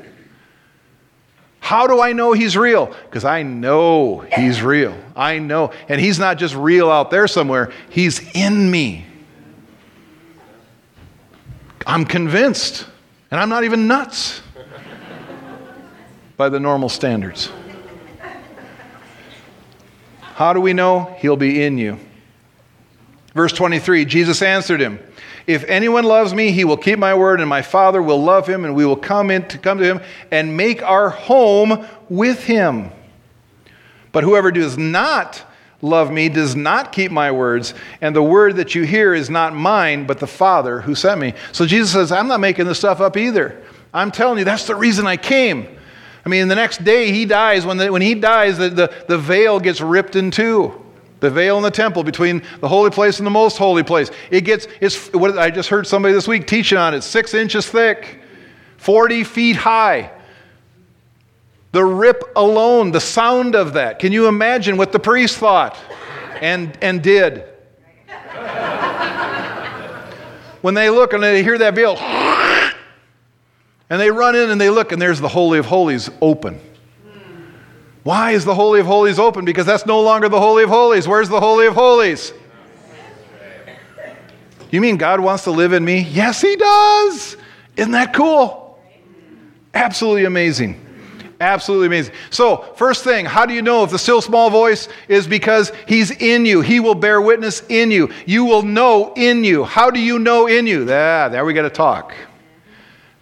[1.60, 2.94] How do I know He's real?
[3.06, 4.96] Because I know He's real.
[5.16, 5.72] I know.
[5.90, 9.07] And He's not just real out there somewhere, He's in me.
[11.88, 12.86] I'm convinced,
[13.32, 14.42] and I'm not even nuts
[16.36, 17.50] by the normal standards.
[20.20, 21.16] How do we know?
[21.20, 21.98] He'll be in you.
[23.34, 25.00] Verse 23 Jesus answered him,
[25.48, 28.66] If anyone loves me, he will keep my word, and my Father will love him,
[28.66, 32.92] and we will come in to come to him and make our home with him.
[34.12, 35.42] But whoever does not
[35.82, 39.54] love me does not keep my words, and the word that you hear is not
[39.54, 41.34] mine, but the Father who sent me.
[41.52, 43.62] So Jesus says, I'm not making this stuff up either.
[43.94, 45.68] I'm telling you, that's the reason I came.
[46.26, 47.66] I mean, the next day he dies.
[47.66, 50.84] When, the, when he dies, the, the, the veil gets ripped in two.
[51.20, 54.12] The veil in the temple between the holy place and the most holy place.
[54.30, 57.68] It gets, it's, what, I just heard somebody this week teaching on it, six inches
[57.68, 58.22] thick,
[58.78, 60.12] 40 feet high.
[61.78, 64.00] The rip alone, the sound of that.
[64.00, 65.78] Can you imagine what the priest thought
[66.42, 67.44] and, and did?
[70.62, 71.96] when they look and they hear that veil,
[73.92, 76.60] and they run in and they look, and there's the Holy of Holies open.
[78.02, 79.46] Why is the Holy of Holies open?
[79.46, 81.08] Because that's no longer the Holy of Holies.
[81.08, 82.34] Where's the Holy of Holies?
[84.72, 86.00] You mean God wants to live in me?
[86.00, 87.38] Yes, He does.
[87.76, 88.80] Isn't that cool?
[89.76, 90.87] Absolutely amazing.
[91.40, 92.16] Absolutely amazing.
[92.32, 96.10] So, first thing, how do you know if the still small voice is because he's
[96.10, 96.62] in you?
[96.62, 98.12] He will bear witness in you.
[98.26, 99.64] You will know in you.
[99.64, 100.88] How do you know in you?
[100.90, 102.16] Ah, there we got to talk.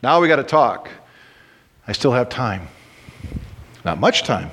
[0.01, 0.89] Now we got to talk.
[1.87, 2.67] I still have time.
[3.83, 4.49] Not much time.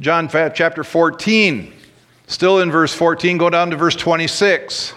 [0.00, 1.72] John chapter 14,
[2.26, 4.94] still in verse 14, go down to verse 26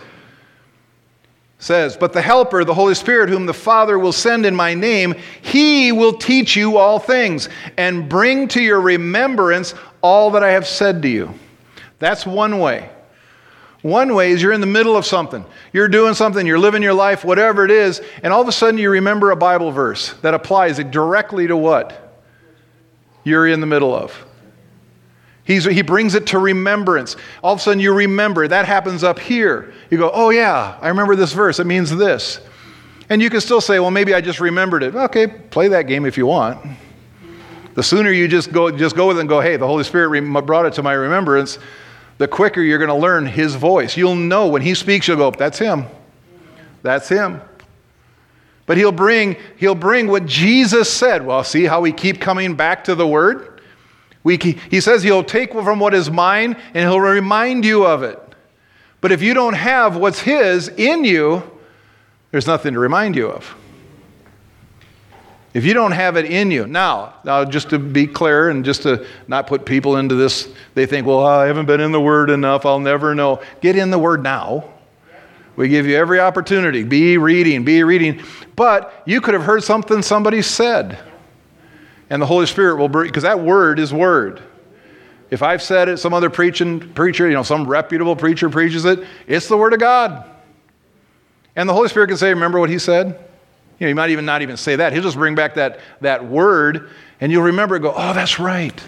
[1.65, 5.15] says, But the Helper, the Holy Spirit, whom the Father will send in my name,
[5.41, 10.67] he will teach you all things and bring to your remembrance all that I have
[10.67, 11.33] said to you.
[11.97, 12.89] That's one way.
[13.81, 15.43] One way is you're in the middle of something.
[15.73, 18.79] You're doing something, you're living your life, whatever it is, and all of a sudden
[18.79, 22.19] you remember a Bible verse that applies directly to what
[23.23, 24.24] you're in the middle of.
[25.45, 27.15] He's, he brings it to remembrance.
[27.43, 28.47] All of a sudden, you remember.
[28.47, 29.73] That happens up here.
[29.91, 31.59] You go, oh, yeah, I remember this verse.
[31.59, 32.39] It means this.
[33.09, 34.95] And you can still say, well, maybe I just remembered it.
[34.95, 36.65] Okay, play that game if you want.
[37.75, 40.19] The sooner you just go, just go with it and go, hey, the Holy Spirit
[40.45, 41.59] brought it to my remembrance,
[42.17, 43.95] the quicker you're going to learn His voice.
[43.95, 45.85] You'll know when He speaks, you'll go, that's Him.
[46.81, 47.41] That's Him.
[48.65, 51.23] But He'll bring, he'll bring what Jesus said.
[51.23, 53.54] Well, see how we keep coming back to the Word?
[54.25, 58.19] We, he says he'll take from what is mine and he'll remind you of it.
[58.99, 61.43] But if you don't have what's his in you,
[62.31, 63.55] there's nothing to remind you of.
[65.53, 68.81] If you don't have it in you, now, now just to be clear and just
[68.81, 72.31] to not put people into this, they think, well, I haven't been in the Word
[72.31, 73.41] enough, I'll never know.
[73.61, 74.73] Get in the Word now.
[75.55, 76.81] We give you every opportunity.
[76.81, 78.23] Be reading, be reading.
[78.55, 80.97] But you could have heard something somebody said.
[82.09, 84.41] And the Holy Spirit will bring, because that word is word.
[85.31, 89.05] If I've said it, some other preaching preacher, you know, some reputable preacher preaches it,
[89.25, 90.23] it's the word of God.
[91.55, 93.07] And the Holy Spirit can say, remember what he said?
[93.79, 94.93] You know, he might even not even say that.
[94.93, 96.89] He'll just bring back that, that word,
[97.19, 98.79] and you'll remember and go, oh, that's right.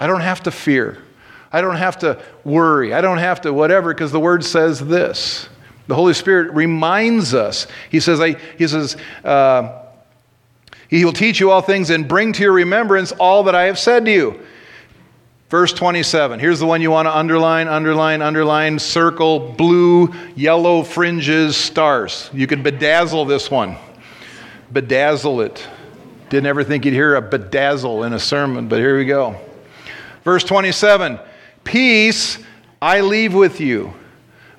[0.00, 0.98] I don't have to fear.
[1.52, 2.92] I don't have to worry.
[2.92, 5.48] I don't have to whatever, because the word says this.
[5.86, 7.68] The Holy Spirit reminds us.
[7.90, 9.85] He says, I, he says, uh,
[10.88, 13.78] he will teach you all things and bring to your remembrance all that I have
[13.78, 14.40] said to you.
[15.48, 16.40] Verse 27.
[16.40, 22.30] Here's the one you want to underline, underline, underline, circle, blue, yellow fringes, stars.
[22.32, 23.76] You can bedazzle this one.
[24.72, 25.66] Bedazzle it.
[26.30, 29.36] Didn't ever think you'd hear a bedazzle in a sermon, but here we go.
[30.24, 31.20] Verse 27
[31.62, 32.38] Peace
[32.82, 33.94] I leave with you,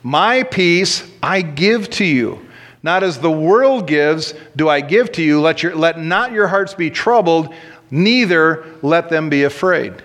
[0.04, 2.47] my peace I give to you.
[2.88, 5.42] Not as the world gives, do I give to you.
[5.42, 7.54] Let, your, let not your hearts be troubled,
[7.92, 10.02] neither let them be afraid.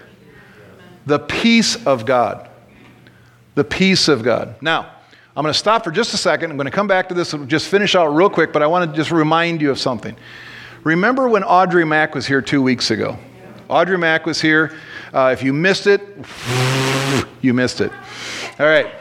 [1.07, 2.51] The peace of God.
[3.55, 4.57] The peace of God.
[4.61, 4.97] Now,
[5.37, 6.51] I'm going to stop for just a second.
[6.51, 8.66] I'm going to come back to this and just finish out real quick, but I
[8.66, 10.16] want to just remind you of something.
[10.83, 13.16] Remember when Audrey Mack was here two weeks ago?
[13.68, 14.76] Audrey Mack was here.
[15.14, 16.03] Uh, if you missed it,
[17.43, 17.93] you missed it.
[18.59, 18.93] All right.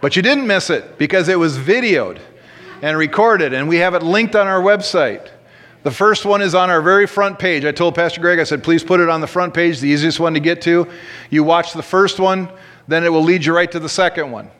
[0.00, 2.20] But you didn't miss it because it was videoed
[2.82, 5.28] and recorded, and we have it linked on our website.
[5.84, 7.64] The first one is on our very front page.
[7.64, 10.20] I told Pastor Greg, I said, please put it on the front page, the easiest
[10.20, 10.88] one to get to.
[11.30, 12.48] You watch the first one,
[12.88, 14.50] then it will lead you right to the second one.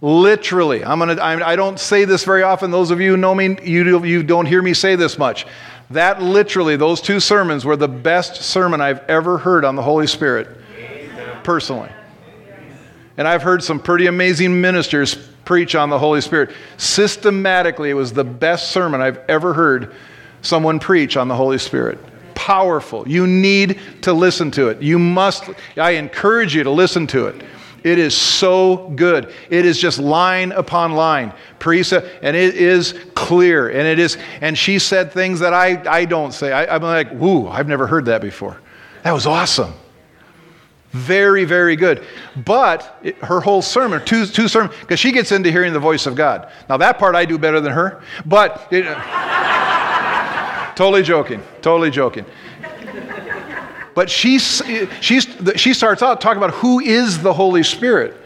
[0.00, 2.70] Literally, I'm gonna, I, I don't say this very often.
[2.70, 5.46] Those of you who know me, you, you don't hear me say this much.
[5.90, 10.06] That literally, those two sermons were the best sermon I've ever heard on the Holy
[10.06, 10.48] Spirit,
[11.44, 11.90] personally.
[13.16, 16.50] And I've heard some pretty amazing ministers preach on the Holy Spirit.
[16.76, 19.94] Systematically, it was the best sermon I've ever heard
[20.42, 21.98] someone preach on the Holy Spirit.
[22.34, 23.08] Powerful.
[23.08, 24.82] You need to listen to it.
[24.82, 25.44] You must,
[25.76, 27.42] I encourage you to listen to it.
[27.82, 29.32] It is so good.
[29.48, 33.68] It is just line upon line, precept, and it is clear.
[33.68, 36.52] And it is, and she said things that I, I don't say.
[36.52, 38.60] I, I'm like, whoo, I've never heard that before.
[39.04, 39.72] That was awesome.
[40.96, 42.04] Very, very good.
[42.44, 46.06] But it, her whole sermon, two, two sermons, because she gets into hearing the voice
[46.06, 46.50] of God.
[46.70, 52.24] Now, that part I do better than her, but it, uh, totally joking, totally joking.
[53.94, 54.62] But she's,
[55.00, 55.26] she's,
[55.56, 58.16] she starts out talking about who is the Holy Spirit.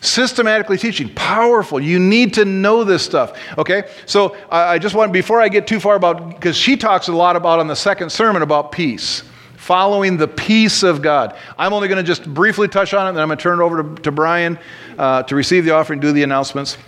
[0.00, 1.80] Systematically teaching, powerful.
[1.80, 3.38] You need to know this stuff.
[3.58, 3.90] Okay?
[4.06, 7.34] So I just want, before I get too far about, because she talks a lot
[7.34, 9.22] about on the second sermon about peace
[9.68, 11.36] following the peace of God.
[11.58, 13.60] I'm only going to just briefly touch on it, and then I'm going to turn
[13.60, 14.58] it over to, to Brian
[14.96, 16.78] uh, to receive the offering, and do the announcements.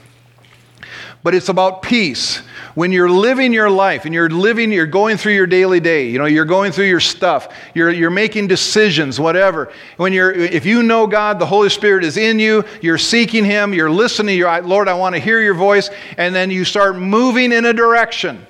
[1.22, 2.39] But it's about peace.
[2.74, 6.18] When you're living your life and you're living, you're going through your daily day, you
[6.18, 9.70] know, you're going through your stuff, you're, you're making decisions, whatever.
[9.99, 13.74] When you're, if you know God, the Holy Spirit is in you, you're seeking Him,
[13.74, 17.53] you're listening, you're, Lord, I want to hear your voice, and then you start moving
[17.53, 18.47] in a direction.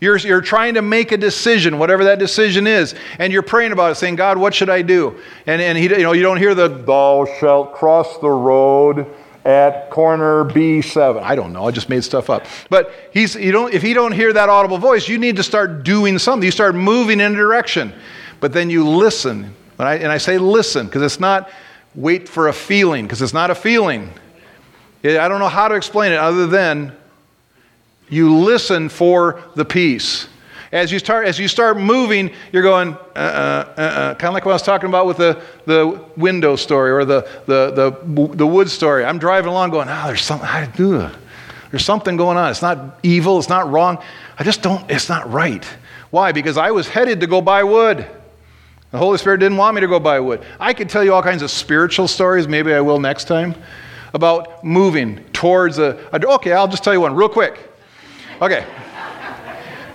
[0.00, 3.92] You're, you're trying to make a decision, whatever that decision is, and you're praying about
[3.92, 5.18] it, saying, God, what should I do?
[5.46, 9.06] And, and he, you, know, you don't hear the, thou shalt cross the road
[9.46, 11.22] at corner B7.
[11.22, 12.44] I don't know, I just made stuff up.
[12.68, 15.82] But he's, you don't, if you don't hear that audible voice, you need to start
[15.82, 16.44] doing something.
[16.44, 17.94] You start moving in a direction.
[18.40, 19.54] But then you listen.
[19.78, 21.48] And I, and I say listen, because it's not
[21.94, 24.10] wait for a feeling, because it's not a feeling.
[25.02, 26.92] I don't know how to explain it other than
[28.08, 30.28] you listen for the peace.
[30.72, 34.34] As you start, as you start moving, you're going, uh, uh, uh, uh kind of
[34.34, 38.34] like what I was talking about with the, the window story or the, the, the,
[38.34, 39.04] the wood story.
[39.04, 41.08] I'm driving along going, oh, there's something, I do.
[41.70, 42.50] There's something going on.
[42.50, 44.02] It's not evil, it's not wrong.
[44.38, 45.64] I just don't, it's not right.
[46.10, 46.32] Why?
[46.32, 48.06] Because I was headed to go buy wood.
[48.90, 50.44] The Holy Spirit didn't want me to go buy wood.
[50.60, 53.54] I could tell you all kinds of spiritual stories, maybe I will next time,
[54.14, 57.58] about moving towards a, a okay, I'll just tell you one real quick.
[58.40, 58.66] Okay.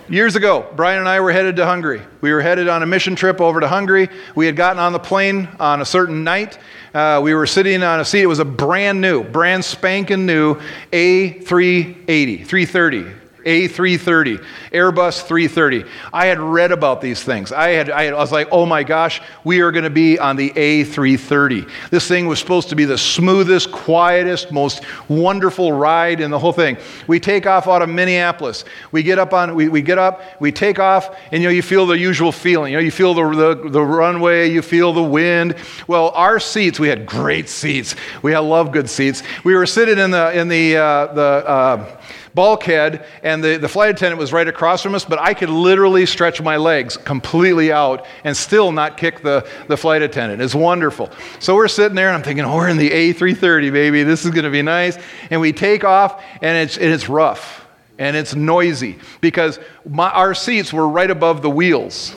[0.08, 2.02] Years ago, Brian and I were headed to Hungary.
[2.20, 4.08] We were headed on a mission trip over to Hungary.
[4.34, 6.58] We had gotten on the plane on a certain night.
[6.92, 8.22] Uh, we were sitting on a seat.
[8.22, 10.56] It was a brand new, brand spanking new
[10.90, 15.84] A380, 330 a330, Airbus 330.
[16.12, 17.52] I had read about these things.
[17.52, 20.18] I, had, I, had, I was like, oh my gosh, we are going to be
[20.18, 21.70] on the A330.
[21.90, 26.52] This thing was supposed to be the smoothest, quietest, most wonderful ride in the whole
[26.52, 26.76] thing.
[27.06, 28.64] We take off out of Minneapolis.
[28.90, 31.62] We get up on, we, we get up, we take off, and you know, you
[31.62, 32.72] feel the usual feeling.
[32.72, 35.56] You know, you feel the, the, the runway, you feel the wind.
[35.86, 37.94] Well, our seats, we had great seats.
[38.22, 39.22] We had love good seats.
[39.44, 42.00] We were sitting in the, in the, uh, the, uh,
[42.34, 46.06] bulkhead, and the, the flight attendant was right across from us, but I could literally
[46.06, 50.40] stretch my legs completely out and still not kick the, the flight attendant.
[50.40, 51.10] It's wonderful.
[51.40, 54.02] So we're sitting there, and I'm thinking, oh, we're in the A330, baby.
[54.02, 54.98] This is going to be nice.
[55.30, 57.66] And we take off, and it's, and it's rough,
[57.98, 59.58] and it's noisy because
[59.88, 62.14] my, our seats were right above the wheels.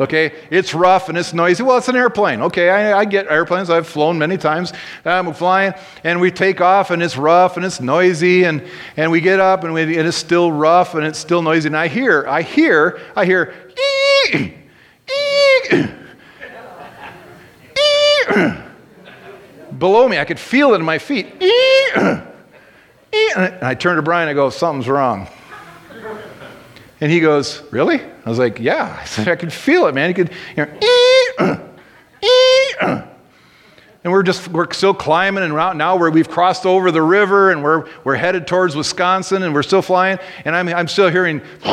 [0.00, 1.62] Okay, it's rough and it's noisy.
[1.62, 2.42] Well, it's an airplane.
[2.42, 3.70] Okay, I, I get airplanes.
[3.70, 4.72] I've flown many times.
[5.04, 8.66] I'm flying, and we take off, and it's rough and it's noisy, and,
[8.96, 11.68] and we get up, and, we, and it's still rough and it's still noisy.
[11.68, 13.54] And I hear, I hear, I hear,
[14.34, 14.54] ee,
[15.10, 15.88] ee,
[17.78, 18.52] ee,
[19.78, 20.18] below me.
[20.18, 21.26] I could feel it in my feet.
[23.34, 24.28] And I turn to Brian.
[24.28, 25.28] I go, something's wrong.
[27.02, 28.00] And he goes, Really?
[28.00, 28.96] I was like, Yeah.
[28.98, 30.08] I said, I could feel it, man.
[30.08, 31.68] He could, you know,
[34.04, 37.64] and we're just, we're still climbing and now where we've crossed over the river and
[37.64, 40.20] we're, we're headed towards Wisconsin and we're still flying.
[40.44, 41.42] And I'm, I'm still hearing,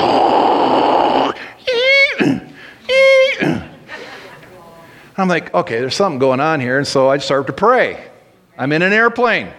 [5.15, 6.79] I'm like, okay, there's something going on here.
[6.79, 8.03] And so I start to pray.
[8.57, 9.49] I'm in an airplane.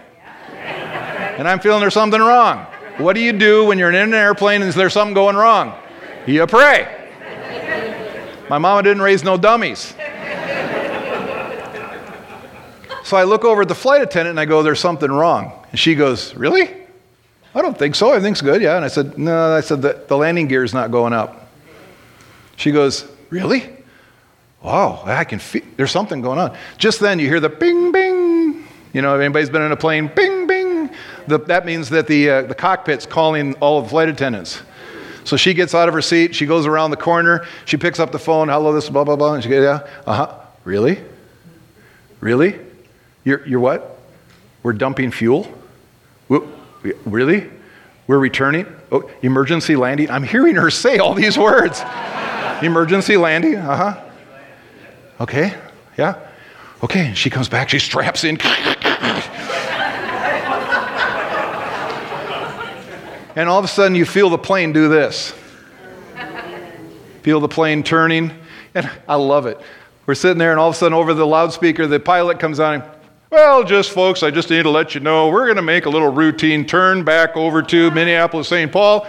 [0.51, 2.67] And I'm feeling there's something wrong.
[2.97, 5.73] What do you do when you're in an airplane and there's something going wrong?
[6.25, 6.97] You pray.
[8.49, 9.93] My mama didn't raise no dummies.
[13.03, 15.51] So I look over at the flight attendant and I go, There's something wrong.
[15.71, 16.69] And she goes, Really?
[17.53, 18.11] I don't think so.
[18.11, 18.61] Everything's good.
[18.61, 18.77] Yeah.
[18.77, 21.49] And I said, No, I said, The, the landing gear is not going up.
[22.55, 23.69] She goes, Really?
[24.61, 26.55] Wow, I can feel there's something going on.
[26.77, 28.67] Just then you hear the bing, bing.
[28.93, 30.60] You know, if anybody's been in a plane, bing, bing.
[31.27, 34.61] The, that means that the, uh, the cockpit's calling all of the flight attendants.
[35.23, 38.11] So she gets out of her seat, she goes around the corner, she picks up
[38.11, 39.35] the phone, hello, this, blah, blah, blah.
[39.35, 40.37] And she goes, yeah, uh huh.
[40.63, 40.99] Really?
[42.19, 42.59] Really?
[43.23, 43.99] You're, you're what?
[44.63, 45.51] We're dumping fuel?
[47.05, 47.49] Really?
[48.07, 48.65] We're returning?
[48.91, 50.09] Oh, emergency landing?
[50.09, 51.81] I'm hearing her say all these words.
[52.61, 53.55] emergency landing?
[53.55, 54.03] Uh huh.
[55.21, 55.53] Okay,
[55.97, 56.27] yeah.
[56.83, 58.37] Okay, she comes back, she straps in.
[63.35, 65.33] and all of a sudden, you feel the plane do this.
[67.21, 68.31] Feel the plane turning,
[68.73, 69.59] and I love it.
[70.05, 72.83] We're sitting there, and all of a sudden, over the loudspeaker, the pilot comes on.
[73.29, 75.89] Well, just folks, I just need to let you know we're going to make a
[75.89, 78.71] little routine turn back over to Minneapolis, St.
[78.71, 79.07] Paul.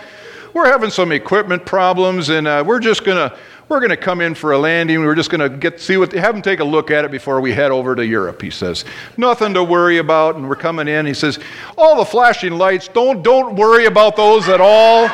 [0.55, 3.37] We're having some equipment problems, and uh, we're just going to
[3.69, 5.01] we're going to come in for a landing.
[5.01, 7.41] We're just going to get see what have them take a look at it before
[7.41, 8.43] we head over to Europe.
[8.43, 8.85] He says,
[9.17, 10.37] nothing to worry about.
[10.37, 11.07] And we're coming in.
[11.07, 11.39] He says,
[11.79, 15.09] all the flashing lights, don't don't worry about those at all.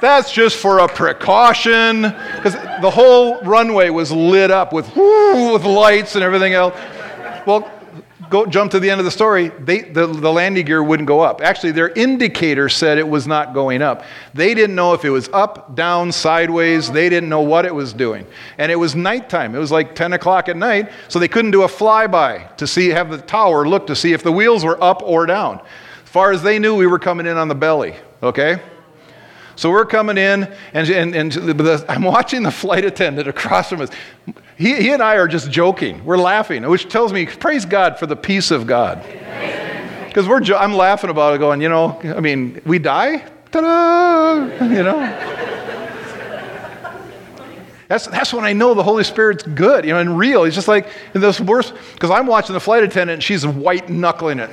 [0.00, 6.14] That's just for a precaution because the whole runway was lit up with with lights
[6.14, 6.74] and everything else.
[7.46, 7.68] Well,
[8.30, 11.20] go jump to the end of the story, they, the, the landing gear wouldn't go
[11.20, 11.40] up.
[11.40, 14.04] Actually, their indicator said it was not going up.
[14.34, 16.90] They didn't know if it was up, down, sideways.
[16.90, 18.26] They didn't know what it was doing.
[18.58, 19.54] And it was nighttime.
[19.54, 22.88] It was like 10 o'clock at night, so they couldn't do a flyby to see,
[22.88, 25.60] have the tower look to see if the wheels were up or down.
[26.02, 28.60] As far as they knew, we were coming in on the belly, okay?
[29.58, 33.80] So we're coming in, and, and, and the, I'm watching the flight attendant across from
[33.80, 33.90] us.
[34.56, 36.04] He, he and I are just joking.
[36.04, 39.02] We're laughing, which tells me, praise God for the peace of God.
[40.06, 43.28] Because we're, I'm laughing about it, going, you know, I mean, we die?
[43.50, 44.64] Ta-da!
[44.64, 45.54] You know?
[47.88, 50.44] That's, that's when I know the Holy Spirit's good, you know, and real.
[50.44, 53.88] He's just like, in those worst, because I'm watching the flight attendant and she's white
[53.88, 54.50] knuckling it,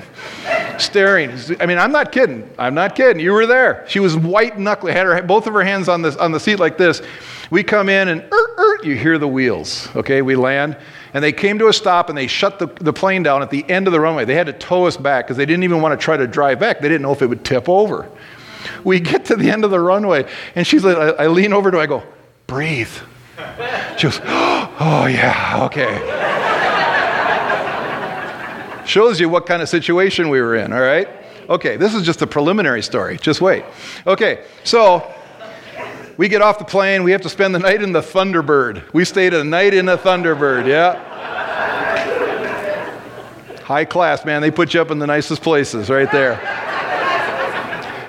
[0.80, 1.32] staring.
[1.60, 2.50] I mean, I'm not kidding.
[2.58, 3.22] I'm not kidding.
[3.22, 3.84] You were there.
[3.90, 6.60] She was white knuckling, had her, both of her hands on, this, on the seat
[6.60, 7.02] like this.
[7.52, 10.22] We come in and er, er, you hear the wheels, okay?
[10.22, 10.78] We land.
[11.14, 13.70] And they came to a stop and they shut the, the plane down at the
[13.70, 14.24] end of the runway.
[14.24, 16.60] They had to tow us back because they didn't even want to try to drive
[16.60, 16.80] back.
[16.80, 18.10] They didn't know if it would tip over.
[18.86, 20.26] We get to the end of the runway
[20.56, 22.04] and she's like, I, I lean over to her, I go,
[22.48, 22.92] breathe.
[23.98, 26.02] She goes, Oh, yeah, okay.
[28.86, 31.08] Shows you what kind of situation we were in, all right?
[31.50, 33.18] Okay, this is just a preliminary story.
[33.18, 33.64] Just wait.
[34.06, 35.14] Okay, so
[36.18, 37.04] we get off the plane.
[37.04, 38.94] We have to spend the night in the Thunderbird.
[38.94, 41.14] We stayed a night in a Thunderbird, yeah.
[43.64, 44.42] High class, man.
[44.42, 46.36] They put you up in the nicest places right there.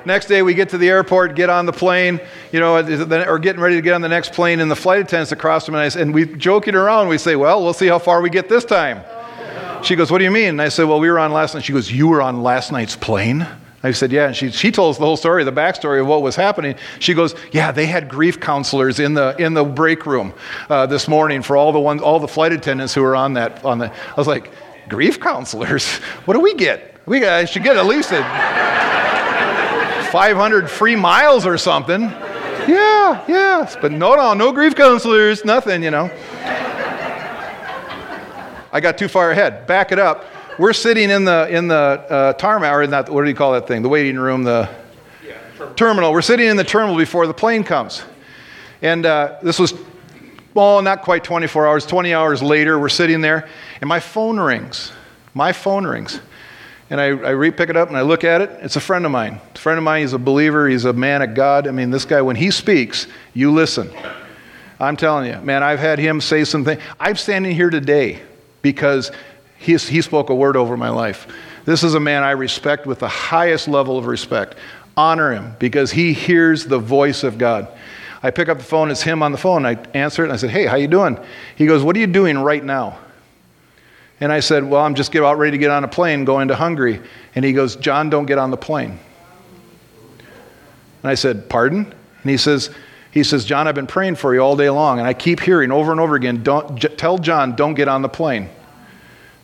[0.06, 2.20] Next day, we get to the airport, get on the plane,
[2.52, 5.32] you know, or getting ready to get on the next plane, and the flight attendants
[5.32, 8.30] across from us, and we joking around, we say, Well, we'll see how far we
[8.30, 9.02] get this time.
[9.82, 10.50] She goes, What do you mean?
[10.50, 11.64] And I said, Well, we were on last night.
[11.64, 13.48] She goes, You were on last night's plane?
[13.82, 14.28] I said, Yeah.
[14.28, 16.76] And she, she told us the whole story, the backstory of what was happening.
[17.00, 20.34] She goes, Yeah, they had grief counselors in the, in the break room
[20.70, 23.64] uh, this morning for all the, ones, all the flight attendants who were on that.
[23.64, 24.52] On the, I was like,
[24.88, 25.96] Grief counselors?
[26.26, 26.94] What do we get?
[27.06, 29.05] We I should get at least a.
[30.16, 32.00] 500 free miles or something.
[32.00, 33.76] Yeah, yes.
[33.78, 36.10] But no, no, no grief counselors, nothing, you know.
[38.72, 39.66] I got too far ahead.
[39.66, 40.24] Back it up.
[40.58, 43.68] We're sitting in the, in the uh, tarmac, or that, what do you call that
[43.68, 43.82] thing?
[43.82, 44.70] The waiting room, the
[45.58, 45.74] terminal.
[45.74, 46.12] terminal.
[46.14, 48.02] We're sitting in the terminal before the plane comes.
[48.80, 49.74] And uh, this was,
[50.54, 53.46] well, not quite 24 hours, 20 hours later, we're sitting there,
[53.82, 54.92] and my phone rings.
[55.34, 56.20] My phone rings.
[56.88, 58.50] And I, I re pick it up and I look at it.
[58.62, 59.40] It's a friend of mine.
[59.50, 60.02] It's a friend of mine.
[60.02, 60.68] He's a believer.
[60.68, 61.66] He's a man of God.
[61.66, 63.90] I mean, this guy, when he speaks, you listen.
[64.78, 66.78] I'm telling you, man, I've had him say something.
[67.00, 68.22] I'm standing here today
[68.62, 69.10] because
[69.58, 71.26] he, he spoke a word over my life.
[71.64, 74.54] This is a man I respect with the highest level of respect.
[74.96, 77.68] Honor him because he hears the voice of God.
[78.22, 79.66] I pick up the phone, it's him on the phone.
[79.66, 81.18] I answer it and I said, Hey, how you doing?
[81.56, 82.98] He goes, What are you doing right now?
[84.20, 86.56] And I said, Well, I'm just about ready to get on a plane going to
[86.56, 87.00] Hungary.
[87.34, 88.98] And he goes, John, don't get on the plane.
[91.02, 91.84] And I said, Pardon?
[92.22, 92.70] And he says,
[93.16, 95.72] he says, John, I've been praying for you all day long, and I keep hearing
[95.72, 98.50] over and over again, don't, j- tell John, don't get on the plane.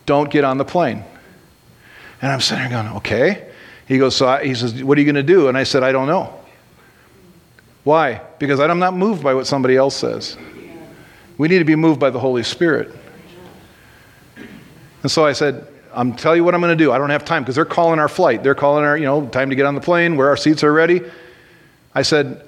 [0.04, 1.02] Don't get on the plane.
[2.20, 3.50] And I'm sitting there going, okay.
[3.88, 5.48] He goes, so I, he says, what are you going to do?
[5.48, 6.38] And I said, I don't know.
[7.84, 8.20] Why?
[8.38, 10.36] Because I'm not moved by what somebody else says.
[11.38, 12.94] We need to be moved by the Holy Spirit.
[15.02, 16.92] And so I said, I'm tell you what I'm going to do.
[16.92, 18.42] I don't have time because they're calling our flight.
[18.42, 20.72] They're calling our, you know, time to get on the plane, where our seats are
[20.72, 21.02] ready.
[21.94, 22.42] I said,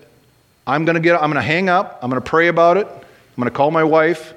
[0.67, 1.99] I'm going to get I'm going to hang up.
[2.03, 2.87] I'm going to pray about it.
[2.87, 4.33] I'm going to call my wife.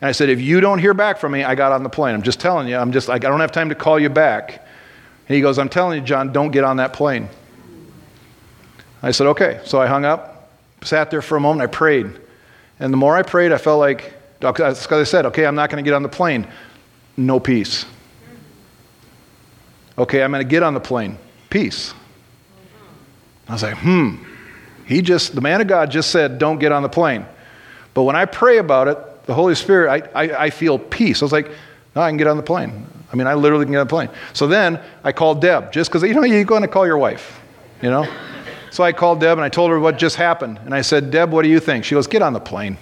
[0.00, 2.14] And I said, if you don't hear back from me, I got on the plane.
[2.14, 2.76] I'm just telling you.
[2.76, 4.66] I'm just I don't have time to call you back.
[5.28, 7.28] And he goes, I'm telling you, John, don't get on that plane.
[9.02, 9.60] I said, okay.
[9.64, 10.50] So I hung up,
[10.82, 12.10] sat there for a moment, I prayed.
[12.78, 15.82] And the more I prayed, I felt like, because I said, okay, I'm not going
[15.82, 16.46] to get on the plane
[17.16, 17.86] no peace.
[19.98, 21.18] Okay, I'm going to get on the plane.
[21.48, 21.94] Peace.
[23.48, 24.16] I was like, hmm.
[24.86, 27.26] He just, the man of God just said, don't get on the plane.
[27.94, 31.22] But when I pray about it, The Holy Spirit, I, I, I feel peace.
[31.22, 31.50] I was like,
[31.94, 32.86] no, I can get on the plane.
[33.10, 34.10] I mean, I literally can get on the plane.
[34.32, 37.40] So then I called Deb, just because, you know, you're going to call your wife,
[37.82, 38.06] you know?
[38.70, 40.58] So I called Deb and I told her what just happened.
[40.58, 41.84] And I said, Deb, what do you think?
[41.84, 42.76] She goes, get on the plane.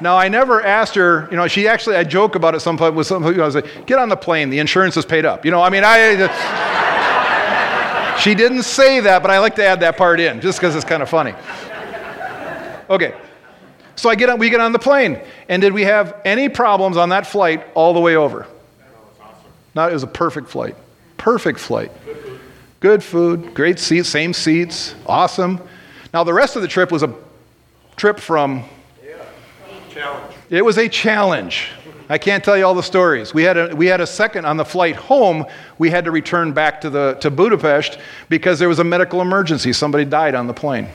[0.00, 2.94] Now, I never asked her, you know, she actually, I joke about it some point
[2.94, 5.44] with some, I was like, get on the plane, the insurance is paid up.
[5.44, 6.16] You know, I mean, I,
[8.20, 10.84] she didn't say that, but I like to add that part in just because it's
[10.84, 11.34] kind of funny.
[12.88, 13.14] Okay.
[13.96, 15.20] So I get on, we get on the plane.
[15.48, 18.46] And did we have any problems on that flight all the way over?
[19.74, 20.76] Not, it was a perfect flight.
[21.16, 21.90] Perfect flight.
[22.80, 25.60] Good food, great seats, same seats, awesome.
[26.12, 27.14] Now, the rest of the trip was a
[27.96, 28.64] trip from.
[29.94, 30.34] Challenge.
[30.50, 31.68] It was a challenge.
[32.08, 33.32] I can't tell you all the stories.
[33.32, 35.46] We had a, we had a second on the flight home.
[35.78, 39.72] We had to return back to, the, to Budapest because there was a medical emergency.
[39.72, 40.88] Somebody died on the plane.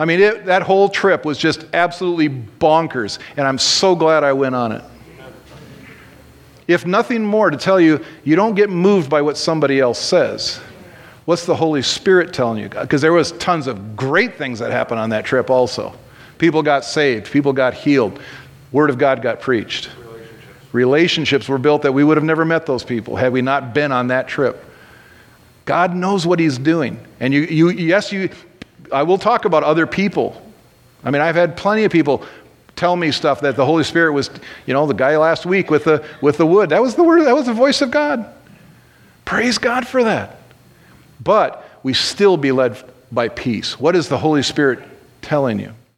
[0.00, 4.32] I mean, it, that whole trip was just absolutely bonkers, and I'm so glad I
[4.32, 4.82] went on it.
[6.66, 10.60] If nothing more, to tell you, you don't get moved by what somebody else says.
[11.24, 12.68] What's the Holy Spirit telling you?
[12.68, 15.94] Because there was tons of great things that happened on that trip also.
[16.38, 18.20] People got saved, people got healed,
[18.72, 19.90] Word of God got preached.
[19.98, 20.74] Relationships.
[20.74, 23.92] Relationships were built that we would have never met those people had we not been
[23.92, 24.64] on that trip.
[25.64, 26.98] God knows what He's doing.
[27.20, 28.30] And you, you, yes, you,
[28.92, 30.40] I will talk about other people.
[31.04, 32.24] I mean, I've had plenty of people
[32.76, 34.30] tell me stuff that the Holy Spirit was,
[34.66, 36.70] you know, the guy last week with the, with the wood.
[36.70, 38.32] That was the word, that was the voice of God.
[39.24, 40.38] Praise God for that.
[41.22, 43.78] But we still be led by peace.
[43.78, 44.80] What is the Holy Spirit
[45.20, 45.74] telling you?